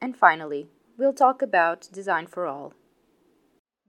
And 0.00 0.16
finally, 0.16 0.68
we'll 0.96 1.12
talk 1.12 1.42
about 1.42 1.88
design 1.92 2.26
for 2.26 2.46
all. 2.46 2.72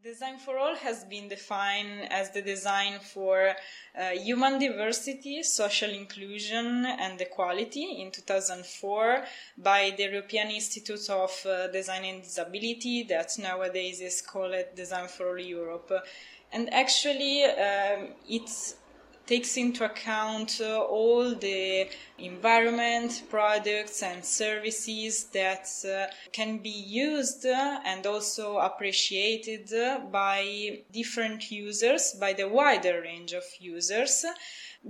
Design 0.04 0.38
for 0.38 0.58
All 0.58 0.76
has 0.76 1.06
been 1.06 1.30
defined 1.30 2.12
as 2.12 2.30
the 2.32 2.42
design 2.42 3.00
for 3.00 3.56
uh, 3.98 4.10
human 4.10 4.60
diversity, 4.60 5.42
social 5.44 5.92
inclusion, 5.92 6.86
and 6.86 7.22
equality 7.22 8.02
in 8.02 8.12
2004 8.12 9.24
by 9.58 9.94
the 9.96 10.04
European 10.04 10.50
Institute 10.50 11.10
of 11.10 11.32
uh, 11.46 11.68
Design 11.68 12.04
and 12.04 12.22
Disability, 12.22 13.04
that 13.04 13.32
nowadays 13.40 14.02
is 14.02 14.22
called 14.22 14.54
Design 14.76 15.08
for 15.08 15.30
All 15.30 15.40
Europe. 15.40 15.90
And 16.54 16.74
actually, 16.74 17.44
um, 17.44 18.10
it's 18.30 18.76
takes 19.26 19.56
into 19.56 19.86
account 19.86 20.60
uh, 20.62 20.82
all 20.82 21.34
the 21.34 21.88
environment, 22.20 23.24
products, 23.30 24.04
and 24.04 24.24
services 24.24 25.26
that 25.34 25.68
uh, 25.88 26.14
can 26.32 26.58
be 26.58 26.70
used 26.70 27.46
uh, 27.46 27.80
and 27.86 28.06
also 28.06 28.58
appreciated 28.58 29.72
by 30.12 30.80
different 30.92 31.50
users, 31.50 32.14
by 32.20 32.34
the 32.34 32.48
wider 32.48 33.02
range 33.02 33.34
of 33.34 33.44
users, 33.60 34.26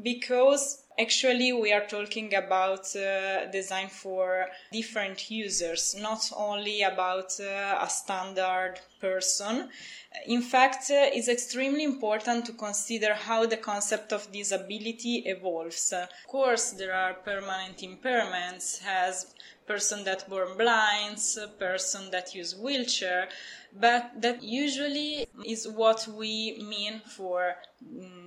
because 0.01 0.83
Actually, 0.99 1.51
we 1.51 1.73
are 1.73 1.87
talking 1.87 2.35
about 2.35 2.95
uh, 2.95 3.49
design 3.51 3.87
for 3.87 4.47
different 4.71 5.31
users, 5.31 5.95
not 5.99 6.31
only 6.35 6.83
about 6.83 7.33
uh, 7.39 7.79
a 7.81 7.89
standard 7.89 8.75
person. 9.01 9.69
In 10.27 10.41
fact, 10.41 10.91
uh, 10.91 11.09
it's 11.11 11.27
extremely 11.27 11.83
important 11.83 12.45
to 12.45 12.53
consider 12.53 13.13
how 13.13 13.45
the 13.45 13.57
concept 13.57 14.13
of 14.13 14.31
disability 14.31 15.23
evolves. 15.25 15.91
Of 15.91 16.09
course, 16.27 16.71
there 16.71 16.93
are 16.93 17.13
permanent 17.13 17.77
impairments, 17.79 18.81
as 18.85 19.33
person 19.65 20.03
that 20.03 20.29
born 20.29 20.57
blind, 20.57 21.17
person 21.59 22.11
that 22.11 22.35
use 22.35 22.55
wheelchair, 22.55 23.29
but 23.73 24.11
that 24.21 24.43
usually 24.43 25.25
is 25.45 25.67
what 25.67 26.07
we 26.07 26.57
mean 26.67 27.01
for 27.05 27.55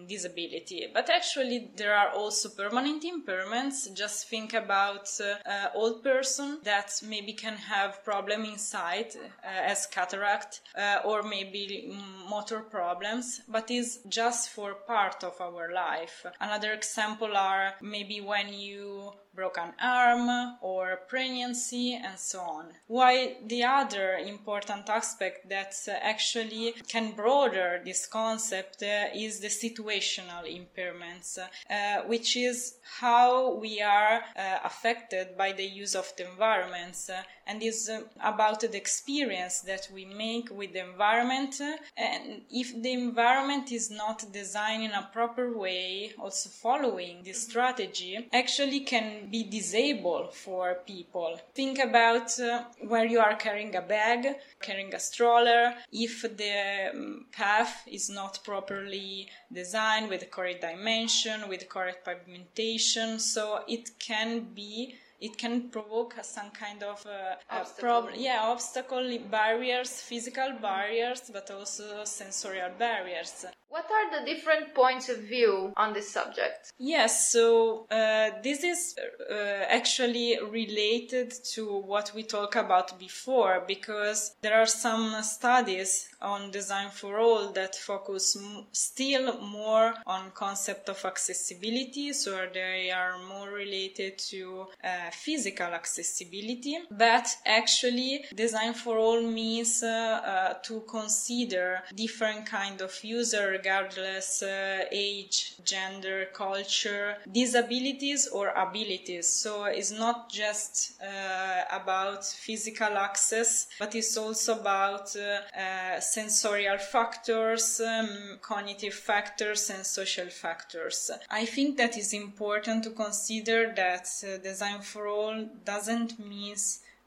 disability. 0.09 0.87
But 0.93 1.11
actually, 1.11 1.71
there 1.77 1.95
are 1.95 2.11
also 2.11 2.49
permanent 2.49 3.05
impairments. 3.05 3.93
Just 3.95 4.29
think 4.29 4.55
about 4.55 5.09
uh, 5.21 5.69
old 5.75 6.03
person 6.03 6.61
that 6.65 6.93
maybe 7.07 7.33
can 7.33 7.57
have 7.57 8.05
problem 8.05 8.45
inside 8.45 9.15
uh, 9.17 9.47
as 9.47 9.87
cataract 9.87 10.61
uh, 10.77 11.01
or 11.05 11.23
maybe 11.23 11.93
motor 12.29 12.61
problems, 12.61 13.41
but 13.49 13.71
is 13.71 14.01
just 14.09 14.51
for 14.51 14.75
part 14.75 15.25
of 15.25 15.41
our 15.41 15.73
life. 15.73 16.25
Another 16.41 16.73
example 16.73 17.37
are 17.37 17.75
maybe 17.81 18.21
when 18.21 18.53
you 18.53 19.13
broken 19.37 19.75
arm 19.81 20.57
or 20.63 21.01
pregnancy 21.09 21.95
and 21.95 22.19
so 22.19 22.41
on. 22.41 22.65
While 22.87 23.29
the 23.47 23.63
other 23.65 24.17
important 24.17 24.89
aspect 24.89 25.49
that 25.51 25.75
uh, 25.87 25.93
actually 26.01 26.75
can 26.89 27.13
broader 27.13 27.81
this 27.85 28.07
concept 28.07 28.83
uh, 28.83 29.05
is 29.15 29.41
the 29.47 29.69
situational 29.69 30.45
impairments, 30.61 31.39
uh, 31.39 32.03
which 32.07 32.37
is 32.37 32.75
how 32.99 33.55
we 33.55 33.81
are 33.81 34.23
uh, 34.37 34.59
affected 34.65 35.37
by 35.37 35.53
the 35.53 35.65
use 35.65 35.95
of 35.95 36.13
the 36.17 36.29
environments 36.29 37.11
uh, 37.11 37.23
and 37.47 37.63
is 37.63 37.89
uh, 37.89 38.01
about 38.23 38.61
the 38.61 38.77
experience 38.77 39.61
that 39.61 39.89
we 39.95 40.05
make 40.05 40.49
with 40.51 40.73
the 40.73 40.85
environment 40.85 41.61
and 41.97 42.43
if 42.51 42.69
the 42.83 42.93
environment 42.93 43.71
is 43.71 43.91
not 43.91 44.25
designed 44.33 44.83
in 44.83 44.91
a 44.91 45.09
proper 45.13 45.57
way 45.57 46.11
also 46.19 46.49
following 46.49 47.23
this 47.23 47.43
strategy 47.43 48.29
actually 48.33 48.81
can 48.81 49.29
be 49.31 49.45
disabled 49.45 50.35
for 50.35 50.79
people. 50.87 51.39
Think 51.55 51.79
about 51.79 52.39
uh, 52.41 52.65
where 52.81 53.07
you 53.07 53.21
are 53.21 53.37
carrying 53.37 53.75
a 53.77 53.83
bag 53.83 54.27
carrying 54.61 54.95
a 54.95 54.99
stroller 54.99 55.75
if 55.93 56.23
the 56.23 56.91
um, 56.93 57.27
path 57.33 57.83
is 57.87 58.11
not 58.11 58.41
properly 58.45 59.26
designed 59.53 60.09
with 60.09 60.21
the 60.21 60.27
correct 60.27 60.61
dimension 60.63 61.49
with 61.49 61.61
the 61.61 61.67
correct 61.67 62.07
pavimentation 62.07 63.21
so 63.21 63.61
it 63.69 63.91
can 63.99 64.47
be 64.55 64.95
it 65.21 65.39
can 65.39 65.71
provoke 65.71 66.15
some 66.23 66.51
kind 66.51 66.83
of 66.83 67.05
uh, 67.07 67.65
problem 67.79 68.15
yeah 68.17 68.41
obstacle 68.43 69.19
barriers 69.31 70.01
physical 70.01 70.53
barriers 70.61 71.31
but 71.33 71.51
also 71.51 72.05
sensorial 72.05 72.71
barriers 72.79 73.47
what 73.69 73.87
are 73.91 74.19
the 74.19 74.27
different 74.27 74.75
points 74.75 75.09
of 75.09 75.19
view 75.19 75.73
on 75.77 75.93
this 75.93 76.11
subject? 76.11 76.73
Yes, 76.79 77.33
so 77.33 77.87
uh, 77.91 78.31
this 78.43 78.63
is 78.63 78.97
uh, 79.31 79.35
actually 79.69 80.39
related 80.51 81.33
to 81.55 81.79
what 81.81 82.13
we 82.15 82.23
talked 82.23 82.57
about 82.57 82.99
before 82.99 83.65
because 83.67 84.37
there 84.43 84.55
are 84.55 84.67
some 84.67 85.23
studies 85.23 86.09
on 86.21 86.51
design 86.51 86.91
for 86.91 87.19
all 87.19 87.53
that 87.53 87.75
focus 87.75 88.37
still 88.73 89.41
more 89.41 89.95
on 90.07 90.31
concept 90.33 90.89
of 90.89 91.05
accessibility, 91.05 92.13
so 92.13 92.47
they 92.53 92.91
are 92.91 93.19
more 93.29 93.51
related 93.51 94.19
to 94.19 94.67
uh, 94.83 95.11
physical 95.13 95.67
accessibility. 95.67 96.79
But 96.91 97.29
actually, 97.45 98.25
design 98.35 98.75
for 98.75 98.99
all 98.99 99.23
means 99.23 99.83
uh, 99.83 99.87
uh, 99.87 100.55
to 100.65 100.81
consider 100.89 101.81
different 101.95 102.47
kind 102.47 102.81
of 102.81 102.93
user 103.03 103.56
regardless 103.57 104.43
uh, 104.43 104.85
age, 104.91 105.57
gender, 105.65 106.27
culture, 106.33 107.17
disabilities 107.31 108.29
or 108.29 108.49
abilities. 108.49 109.29
So 109.29 109.65
it's 109.65 109.91
not 109.91 110.31
just 110.31 111.01
uh, 111.03 111.65
about 111.71 112.25
physical 112.25 112.97
access, 112.97 113.69
but 113.79 113.95
it's 113.95 114.17
also 114.17 114.59
about 114.61 115.15
uh, 115.17 115.61
uh 115.63 116.01
sensorial 116.01 116.79
factors, 116.79 117.81
um, 117.81 118.39
cognitive 118.43 118.95
factors, 118.95 119.71
and 119.71 119.85
social 119.85 120.29
factors. 120.29 121.11
I 121.31 121.45
think 121.47 121.77
that 121.79 121.97
is 121.97 122.13
important 122.13 122.85
to 122.85 122.91
consider 122.91 123.73
that 123.77 124.07
uh, 124.25 124.39
design 124.39 124.81
for 124.81 125.09
all 125.09 125.49
doesn't 125.65 126.19
mean 126.19 126.47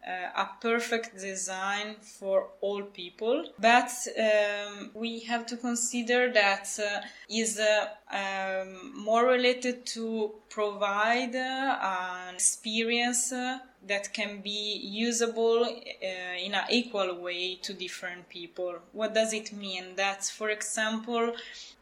uh, 0.07 0.43
a 0.43 0.49
perfect 0.61 1.17
design 1.19 1.95
for 2.01 2.47
all 2.61 2.81
people. 2.83 3.45
But 3.59 3.91
um, 4.17 4.91
we 4.93 5.19
have 5.21 5.45
to 5.47 5.57
consider 5.57 6.31
that 6.31 6.69
uh, 6.79 7.01
is 7.29 7.59
uh, 7.59 7.87
um, 8.11 9.03
more 9.03 9.25
related 9.25 9.85
to 9.87 10.31
provide 10.49 11.35
uh, 11.35 12.27
an 12.29 12.35
experience 12.35 13.31
uh, 13.31 13.59
that 13.87 14.13
can 14.13 14.41
be 14.41 14.79
usable 14.83 15.63
uh, 15.63 16.45
in 16.45 16.53
an 16.53 16.65
equal 16.69 17.21
way 17.21 17.55
to 17.55 17.73
different 17.73 18.29
people. 18.29 18.75
What 18.93 19.13
does 19.13 19.33
it 19.33 19.53
mean? 19.53 19.95
That 19.95 20.23
for 20.23 20.49
example 20.49 21.33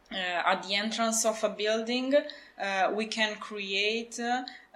at 0.09 0.63
the 0.63 0.73
entrance 0.73 1.25
of 1.25 1.43
a 1.43 1.49
building 1.49 2.13
we 2.95 3.07
can 3.07 3.35
create 3.35 4.17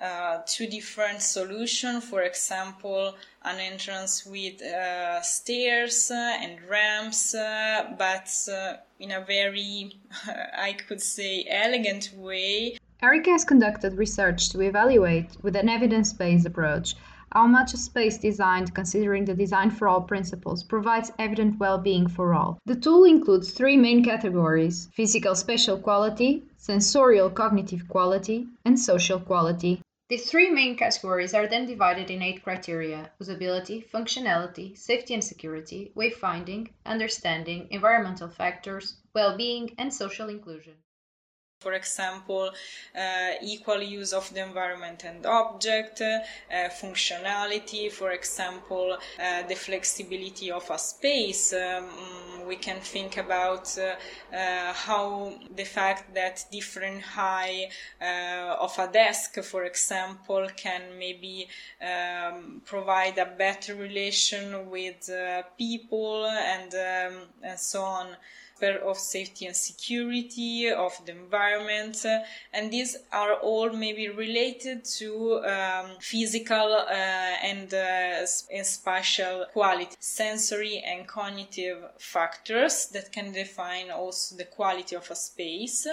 uh, 0.01 0.41
two 0.47 0.65
different 0.67 1.21
solutions. 1.21 2.03
For 2.03 2.23
example, 2.23 3.15
an 3.43 3.59
entrance 3.59 4.25
with 4.25 4.61
uh, 4.61 5.21
stairs 5.21 6.11
uh, 6.11 6.37
and 6.41 6.61
ramps, 6.69 7.33
uh, 7.33 7.93
but 7.97 8.29
uh, 8.51 8.77
in 8.99 9.11
a 9.11 9.21
very, 9.21 9.97
I 10.57 10.73
could 10.73 11.01
say, 11.01 11.45
elegant 11.49 12.11
way. 12.15 12.77
Erica 13.01 13.31
has 13.31 13.43
conducted 13.43 13.97
research 13.97 14.49
to 14.49 14.61
evaluate, 14.61 15.29
with 15.41 15.55
an 15.55 15.69
evidence 15.69 16.13
based 16.13 16.45
approach, 16.45 16.95
how 17.31 17.47
much 17.47 17.73
a 17.73 17.77
space 17.77 18.17
designed 18.17 18.75
considering 18.75 19.25
the 19.25 19.33
design 19.33 19.71
for 19.71 19.87
all 19.87 20.01
principles 20.01 20.63
provides 20.63 21.11
evident 21.17 21.57
well-being 21.59 22.07
for 22.07 22.33
all. 22.33 22.59
The 22.65 22.75
tool 22.75 23.05
includes 23.05 23.51
three 23.51 23.77
main 23.77 24.03
categories: 24.03 24.89
physical 24.93 25.33
spatial 25.33 25.79
quality, 25.79 26.43
sensorial 26.57 27.31
cognitive 27.31 27.87
quality, 27.87 28.47
and 28.65 28.77
social 28.77 29.19
quality. 29.19 29.81
These 30.11 30.29
three 30.29 30.49
main 30.49 30.75
categories 30.75 31.33
are 31.33 31.47
then 31.47 31.65
divided 31.65 32.11
in 32.11 32.21
eight 32.21 32.43
criteria 32.43 33.13
usability, 33.21 33.89
functionality, 33.89 34.77
safety 34.77 35.13
and 35.13 35.23
security, 35.23 35.93
wayfinding, 35.95 36.67
understanding, 36.85 37.69
environmental 37.71 38.27
factors, 38.27 38.97
well 39.13 39.37
being, 39.37 39.73
and 39.77 39.93
social 39.93 40.27
inclusion 40.27 40.75
for 41.61 41.73
example, 41.73 42.51
uh, 42.95 43.31
equal 43.43 43.81
use 43.81 44.13
of 44.13 44.33
the 44.33 44.43
environment 44.43 45.03
and 45.05 45.25
object, 45.25 46.01
uh, 46.01 46.19
functionality, 46.81 47.91
for 47.91 48.11
example, 48.11 48.97
uh, 49.19 49.43
the 49.47 49.55
flexibility 49.55 50.51
of 50.51 50.69
a 50.71 50.77
space. 50.79 51.53
Um, 51.53 51.85
we 52.47 52.55
can 52.55 52.79
think 52.79 53.17
about 53.17 53.77
uh, 53.77 53.95
uh, 54.35 54.73
how 54.73 55.33
the 55.55 55.63
fact 55.63 56.15
that 56.15 56.43
different 56.51 57.01
height 57.03 57.69
uh, 58.01 58.55
of 58.59 58.77
a 58.79 58.87
desk, 58.91 59.41
for 59.43 59.63
example, 59.65 60.47
can 60.57 60.81
maybe 60.97 61.47
um, 61.79 62.61
provide 62.65 63.19
a 63.19 63.27
better 63.37 63.75
relation 63.75 64.69
with 64.69 65.09
people 65.57 66.25
and, 66.25 66.73
um, 66.73 67.21
and 67.43 67.59
so 67.59 67.83
on 67.83 68.07
of 68.63 68.97
safety 68.97 69.45
and 69.45 69.55
security, 69.55 70.69
of 70.69 70.93
the 71.05 71.11
environment, 71.11 72.05
uh, 72.05 72.19
and 72.53 72.71
these 72.71 72.97
are 73.11 73.33
all 73.35 73.71
maybe 73.71 74.09
related 74.09 74.85
to 74.85 75.41
um, 75.45 75.87
physical 75.99 76.73
uh, 76.73 76.91
and, 76.91 77.73
uh, 77.73 78.25
and 78.53 78.65
spatial 78.65 79.45
quality, 79.51 79.95
sensory 79.99 80.83
and 80.85 81.07
cognitive 81.07 81.83
factors 81.97 82.87
that 82.87 83.11
can 83.11 83.31
define 83.31 83.89
also 83.89 84.35
the 84.35 84.45
quality 84.45 84.95
of 84.95 85.09
a 85.11 85.15
space 85.15 85.87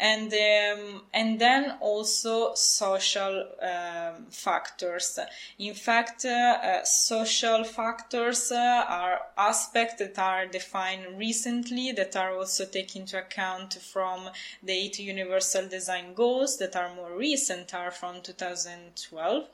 and 0.00 0.32
um, 0.32 1.02
and 1.12 1.38
then 1.38 1.76
also 1.80 2.54
social 2.54 3.44
um, 3.60 4.24
factors. 4.30 5.18
In 5.58 5.74
fact, 5.74 6.24
uh, 6.24 6.28
uh, 6.28 6.84
social 6.84 7.64
factors 7.64 8.50
uh, 8.50 8.84
are 8.88 9.20
aspects 9.36 9.96
that 9.98 10.18
are 10.18 10.46
defined 10.46 11.18
recently 11.18 11.92
that 11.92 12.16
are 12.16 12.34
also 12.34 12.64
taken 12.64 13.02
into 13.02 13.18
account 13.18 13.74
from 13.74 14.30
the 14.62 14.72
eight 14.72 14.98
universal 14.98 15.68
design 15.68 16.14
goals 16.14 16.56
that 16.56 16.74
are 16.76 16.94
more 16.94 17.14
recent, 17.14 17.74
are 17.74 17.90
from 17.90 18.22
2012. 18.22 19.44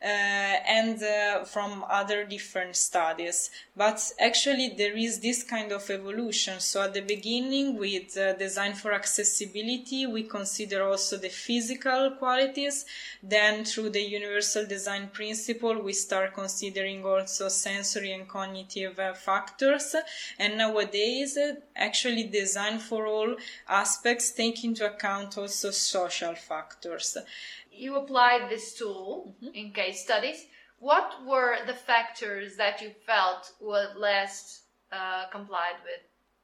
Uh, 0.00 0.06
and 0.06 1.02
uh, 1.02 1.42
from 1.42 1.84
other 1.90 2.24
different 2.24 2.76
studies. 2.76 3.50
But 3.76 4.12
actually, 4.20 4.74
there 4.78 4.96
is 4.96 5.18
this 5.18 5.42
kind 5.42 5.72
of 5.72 5.90
evolution. 5.90 6.60
So, 6.60 6.82
at 6.82 6.94
the 6.94 7.00
beginning, 7.00 7.76
with 7.76 8.16
uh, 8.16 8.34
design 8.34 8.74
for 8.74 8.92
accessibility, 8.92 10.06
we 10.06 10.22
consider 10.22 10.84
also 10.84 11.16
the 11.16 11.30
physical 11.30 12.12
qualities. 12.12 12.86
Then, 13.24 13.64
through 13.64 13.90
the 13.90 14.00
universal 14.02 14.66
design 14.66 15.08
principle, 15.12 15.82
we 15.82 15.94
start 15.94 16.32
considering 16.32 17.04
also 17.04 17.48
sensory 17.48 18.12
and 18.12 18.28
cognitive 18.28 19.00
factors. 19.16 19.96
And 20.38 20.58
nowadays, 20.58 21.36
actually, 21.74 22.22
design 22.28 22.78
for 22.78 23.08
all 23.08 23.34
aspects 23.68 24.30
take 24.30 24.62
into 24.62 24.86
account 24.86 25.36
also 25.38 25.72
social 25.72 26.36
factors 26.36 27.16
you 27.78 27.96
applied 27.96 28.48
this 28.50 28.74
tool 28.74 29.36
mm-hmm. 29.42 29.54
in 29.54 29.72
case 29.72 30.02
studies. 30.02 30.46
What 30.78 31.24
were 31.26 31.56
the 31.66 31.74
factors 31.74 32.56
that 32.56 32.80
you 32.80 32.90
felt 33.06 33.52
were 33.60 33.88
less 33.96 34.62
uh, 34.92 35.26
complied 35.30 35.78
with? 35.84 36.02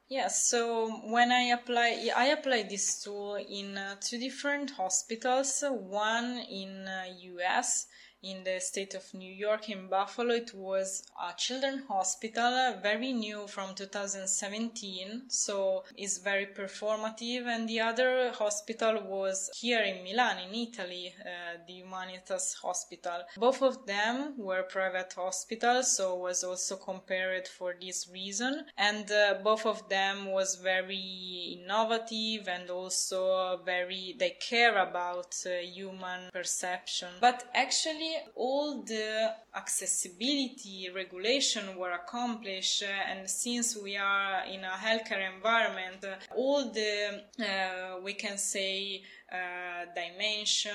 Yes, 0.09 0.49
so 0.49 0.91
when 1.07 1.33
I 1.33 1.55
apply, 1.59 2.11
I 2.15 2.27
applied 2.27 2.69
this 2.69 3.03
tool 3.03 3.37
in 3.37 3.79
uh, 3.79 3.97
two 4.01 4.19
different 4.19 4.73
hospitals. 4.73 5.65
One 5.67 6.39
in 6.51 6.87
uh, 6.87 7.05
US 7.39 7.87
in 8.25 8.43
the 8.43 8.59
state 8.59 8.95
of 8.95 9.13
New 9.13 9.33
York 9.33 9.69
in 9.69 9.87
Buffalo. 9.89 10.35
It 10.35 10.55
was 10.55 11.05
a 11.21 11.35
children's 11.37 11.87
hospital, 11.87 12.75
very 12.83 13.13
new 13.13 13.47
from 13.47 13.75
2017, 13.75 15.25
so 15.29 15.85
it's 15.97 16.19
very 16.19 16.47
performative. 16.47 17.47
And 17.47 17.69
the 17.69 17.81
other 17.81 18.33
hospital 18.33 19.03
was 19.05 19.51
here 19.55 19.83
in 19.83 20.03
Milan, 20.03 20.39
in 20.39 20.55
Italy, 20.55 21.15
uh, 21.21 21.59
the 21.67 21.83
Humanitas 21.83 22.55
Hospital. 22.63 23.25
Both 23.37 23.63
of 23.63 23.87
them 23.87 24.35
were 24.39 24.63
private 24.63 25.13
hospitals, 25.13 25.97
so 25.97 26.15
was 26.17 26.43
also 26.43 26.77
compared 26.77 27.47
for 27.47 27.75
this 27.79 28.09
reason. 28.11 28.65
And 28.79 29.11
uh, 29.11 29.35
both 29.43 29.67
of 29.67 29.89
them 29.89 30.33
was 30.33 30.57
very 30.57 31.59
innovative 31.61 32.49
and 32.49 32.71
also 32.71 33.61
very 33.65 34.17
they 34.19 34.31
care 34.31 34.79
about 34.79 35.37
uh, 35.47 35.51
human 35.63 36.31
perception. 36.33 37.09
But 37.21 37.45
actually 37.55 38.14
all 38.35 38.83
the 38.83 39.35
accessibility 39.55 40.89
regulation 40.95 41.77
were 41.77 41.93
accomplished 41.93 42.83
and 42.83 43.29
since 43.29 43.77
we 43.77 43.97
are 43.97 44.45
in 44.47 44.65
a 44.65 44.77
healthcare 44.87 45.35
environment 45.35 46.05
all 46.35 46.71
the 46.73 47.23
uh, 47.41 48.01
we 48.03 48.15
can 48.15 48.37
say 48.39 49.03
uh, 49.35 49.87
dimension 49.97 50.71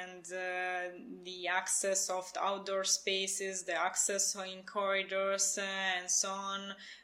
and 0.00 0.24
uh, 0.32 0.88
the 1.22 1.48
access 1.48 2.08
of 2.08 2.32
the 2.32 2.42
outdoor 2.42 2.82
spaces, 2.82 3.64
the 3.64 3.74
access 3.74 4.34
in 4.36 4.62
corridors, 4.64 5.58
uh, 5.60 5.66
and 5.98 6.10
so 6.10 6.30
on. 6.30 6.60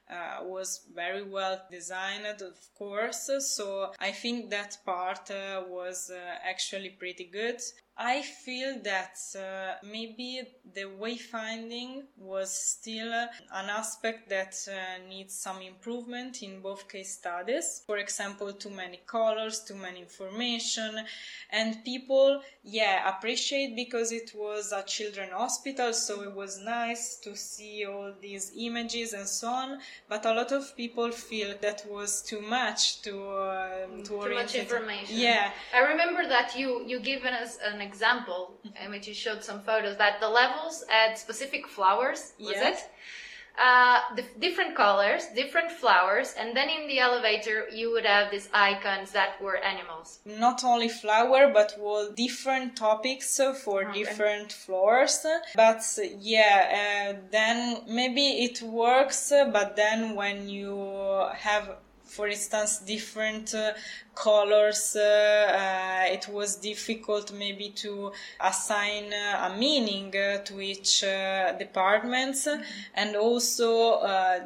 Uh, 0.08 0.44
was 0.44 0.86
very 0.94 1.24
well 1.24 1.60
designed, 1.70 2.40
of 2.40 2.56
course. 2.78 3.28
So 3.40 3.92
I 3.98 4.12
think 4.12 4.50
that 4.50 4.78
part 4.86 5.30
uh, 5.30 5.64
was 5.68 6.12
actually 6.48 6.90
pretty 6.90 7.24
good. 7.24 7.60
I 7.98 8.20
feel 8.20 8.78
that 8.82 9.16
uh, 9.34 9.76
maybe 9.82 10.42
the 10.74 10.82
wayfinding 10.82 12.02
was 12.18 12.52
still 12.52 13.10
an 13.10 13.70
aspect 13.70 14.28
that 14.28 14.54
uh, 14.68 15.08
needs 15.08 15.34
some 15.34 15.62
improvement 15.62 16.42
in 16.42 16.60
both 16.60 16.88
case 16.90 17.14
studies. 17.14 17.82
For 17.86 17.96
example, 17.96 18.52
too 18.52 18.68
many 18.68 19.00
colors, 19.06 19.64
too 19.64 19.76
many 19.76 20.00
information, 20.00 21.06
and 21.50 21.82
people, 21.86 22.42
yeah, 22.62 23.08
appreciate 23.16 23.74
because 23.74 24.12
it 24.12 24.32
was 24.34 24.72
a 24.72 24.82
children 24.82 25.30
hospital, 25.32 25.94
so 25.94 26.22
it 26.22 26.34
was 26.34 26.58
nice 26.58 27.16
to 27.20 27.34
see 27.34 27.86
all 27.86 28.12
these 28.20 28.52
images 28.58 29.14
and 29.14 29.26
so 29.26 29.48
on. 29.48 29.78
But 30.06 30.26
a 30.26 30.34
lot 30.34 30.52
of 30.52 30.76
people 30.76 31.10
feel 31.12 31.54
that 31.62 31.84
was 31.88 32.20
too 32.20 32.42
much 32.42 33.00
to 33.02 33.26
uh, 33.26 33.86
to 33.86 34.02
too 34.02 34.34
much 34.34 34.54
information. 34.54 35.16
Yeah, 35.16 35.50
I 35.74 35.78
remember 35.80 36.28
that 36.28 36.58
you 36.58 36.84
you 36.86 37.00
given 37.00 37.32
us 37.32 37.56
an 37.64 37.85
example 37.86 38.58
in 38.82 38.90
which 38.90 39.06
you 39.08 39.14
showed 39.14 39.42
some 39.42 39.60
photos 39.62 39.96
that 39.96 40.20
the 40.20 40.28
levels 40.28 40.84
at 40.90 41.18
specific 41.18 41.66
flowers 41.66 42.32
was 42.38 42.54
yes. 42.56 42.80
it? 42.80 42.90
Uh, 43.58 44.00
the 44.16 44.24
different 44.38 44.76
colors, 44.76 45.28
different 45.34 45.70
flowers, 45.70 46.34
and 46.38 46.54
then 46.54 46.68
in 46.68 46.86
the 46.88 46.98
elevator 46.98 47.66
you 47.72 47.90
would 47.90 48.04
have 48.04 48.30
these 48.30 48.50
icons 48.52 49.12
that 49.12 49.40
were 49.40 49.56
animals. 49.56 50.18
Not 50.26 50.62
only 50.62 50.90
flower, 50.90 51.50
but 51.54 51.74
all 51.80 52.10
different 52.12 52.76
topics 52.76 53.40
for 53.64 53.88
okay. 53.88 53.98
different 54.00 54.52
floors. 54.52 55.24
But 55.54 55.82
yeah, 56.20 57.14
uh, 57.14 57.20
then 57.30 57.80
maybe 57.88 58.44
it 58.44 58.60
works, 58.60 59.30
but 59.30 59.74
then 59.74 60.14
when 60.14 60.50
you 60.50 60.76
have 61.32 61.76
for 62.06 62.28
instance, 62.28 62.78
different 62.78 63.54
uh, 63.54 63.72
colors, 64.14 64.96
uh, 64.96 65.00
uh, 65.00 66.12
it 66.12 66.28
was 66.28 66.56
difficult 66.56 67.32
maybe 67.32 67.68
to 67.70 68.12
assign 68.40 69.12
uh, 69.12 69.50
a 69.52 69.58
meaning 69.58 70.14
uh, 70.16 70.38
to 70.44 70.60
each 70.60 71.04
uh, 71.04 71.52
departments, 71.58 72.46
mm-hmm. 72.46 72.62
and 72.94 73.16
also 73.16 74.00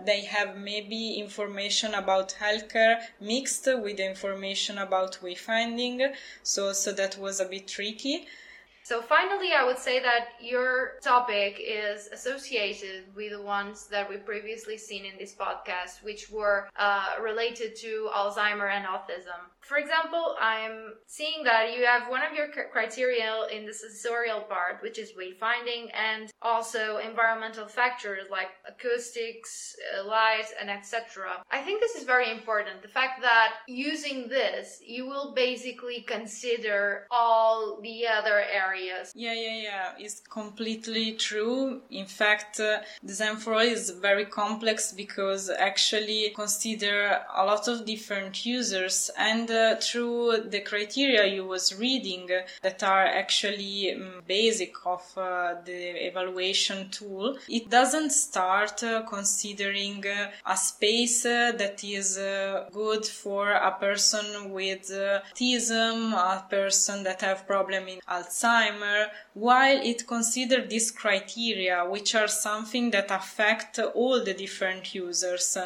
they 0.05 0.23
have 0.23 0.57
maybe 0.57 1.15
information 1.15 1.95
about 1.95 2.35
healthcare 2.41 3.01
mixed 3.21 3.67
with 3.67 4.01
information 4.01 4.79
about 4.79 5.19
wayfinding, 5.23 6.13
so 6.43 6.73
so 6.73 6.93
that 6.93 7.17
was 7.19 7.41
a 7.41 7.45
bit 7.45 7.69
tricky. 7.69 8.27
So 8.91 9.01
finally, 9.01 9.53
I 9.57 9.65
would 9.65 9.79
say 9.79 10.01
that 10.01 10.31
your 10.41 10.99
topic 11.01 11.61
is 11.61 12.09
associated 12.09 13.05
with 13.15 13.31
the 13.31 13.41
ones 13.41 13.87
that 13.87 14.11
we 14.11 14.17
previously 14.17 14.77
seen 14.77 15.05
in 15.05 15.17
this 15.17 15.33
podcast, 15.33 16.03
which 16.03 16.29
were 16.29 16.69
uh, 16.75 17.11
related 17.23 17.77
to 17.83 18.11
Alzheimer 18.13 18.69
and 18.69 18.85
autism. 18.85 19.47
For 19.71 19.79
example, 19.79 20.35
I'm 20.41 20.95
seeing 21.07 21.45
that 21.45 21.73
you 21.73 21.87
have 21.87 22.11
one 22.11 22.23
of 22.29 22.33
your 22.37 22.49
criteria 22.73 23.33
in 23.53 23.67
the 23.67 23.73
sensorial 23.73 24.41
part, 24.41 24.83
which 24.83 24.99
is 24.99 25.13
wayfinding, 25.13 25.85
and 25.95 26.29
also 26.43 26.97
environmental 26.97 27.69
factors 27.69 28.25
like 28.33 28.51
acoustics, 28.69 29.77
uh, 29.95 30.09
light, 30.09 30.49
and 30.61 30.69
etc. 30.69 31.45
I 31.53 31.61
think 31.63 31.81
this 31.81 31.95
is 31.95 32.03
very 32.03 32.33
important. 32.33 32.83
The 32.83 32.89
fact 32.89 33.23
that 33.23 33.51
using 33.69 34.29
this, 34.29 34.81
you 34.85 35.07
will 35.07 35.35
basically 35.37 36.01
consider 36.01 37.07
all 37.13 37.79
the 37.81 38.09
other 38.09 38.43
areas. 38.65 39.13
Yeah, 39.15 39.35
yeah, 39.35 39.59
yeah. 39.69 39.93
It's 40.01 40.19
completely 40.19 41.13
true. 41.13 41.83
In 41.91 42.07
fact, 42.07 42.59
uh, 42.59 42.81
design 43.07 43.37
for 43.37 43.55
all 43.55 43.61
is 43.61 43.91
very 43.91 44.27
complex 44.27 44.91
because 44.91 45.49
actually 45.49 46.33
consider 46.35 47.21
a 47.37 47.45
lot 47.45 47.69
of 47.69 47.87
different 47.87 48.45
users 48.45 49.13
and 49.17 49.49
uh, 49.49 49.60
through 49.81 50.49
the 50.49 50.61
criteria 50.61 51.27
you 51.27 51.45
was 51.45 51.75
reading 51.79 52.29
uh, 52.31 52.47
that 52.63 52.83
are 52.83 53.07
actually 53.07 53.93
um, 53.93 54.23
basic 54.27 54.75
of 54.85 55.03
uh, 55.17 55.55
the 55.65 56.07
evaluation 56.07 56.89
tool, 56.91 57.37
it 57.49 57.69
doesn't 57.71 58.11
start 58.11 58.83
uh, 58.83 59.03
considering 59.09 60.05
uh, 60.07 60.31
a 60.47 60.57
space 60.57 61.23
that 61.23 61.83
is 61.85 62.17
good 62.73 63.05
for 63.05 63.51
a 63.51 63.73
person 63.73 64.53
with 64.53 64.91
autism, 64.91 66.13
a 66.13 66.45
person 66.49 67.03
that 67.05 67.21
have 67.21 67.47
problem 67.47 67.89
in 67.89 67.99
Alzheimer, 68.09 69.07
while 69.35 69.81
it 69.83 70.07
consider 70.07 70.67
these 70.67 70.91
criteria, 70.91 71.85
which 71.89 72.15
are 72.15 72.29
something 72.29 72.91
that 72.91 73.11
affect 73.11 73.79
all 73.79 74.25
the 74.25 74.35
different 74.35 74.95
users. 74.95 75.57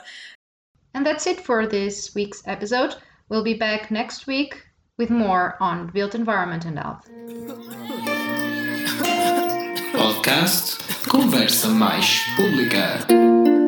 And 0.94 1.04
that's 1.04 1.26
it 1.26 1.40
for 1.40 1.66
this 1.66 2.14
week's 2.14 2.42
episode. 2.46 2.94
We'll 3.34 3.42
be 3.42 3.54
back 3.54 3.90
next 3.90 4.28
week 4.28 4.62
with 4.96 5.10
more 5.10 5.56
on 5.58 5.88
built 5.88 6.14
environment 6.14 6.66
and 6.66 6.78
health. 6.78 7.04
Podcast 9.92 10.78
Conversa 11.08 11.76
Mais 11.76 12.22
Pública. 12.36 13.63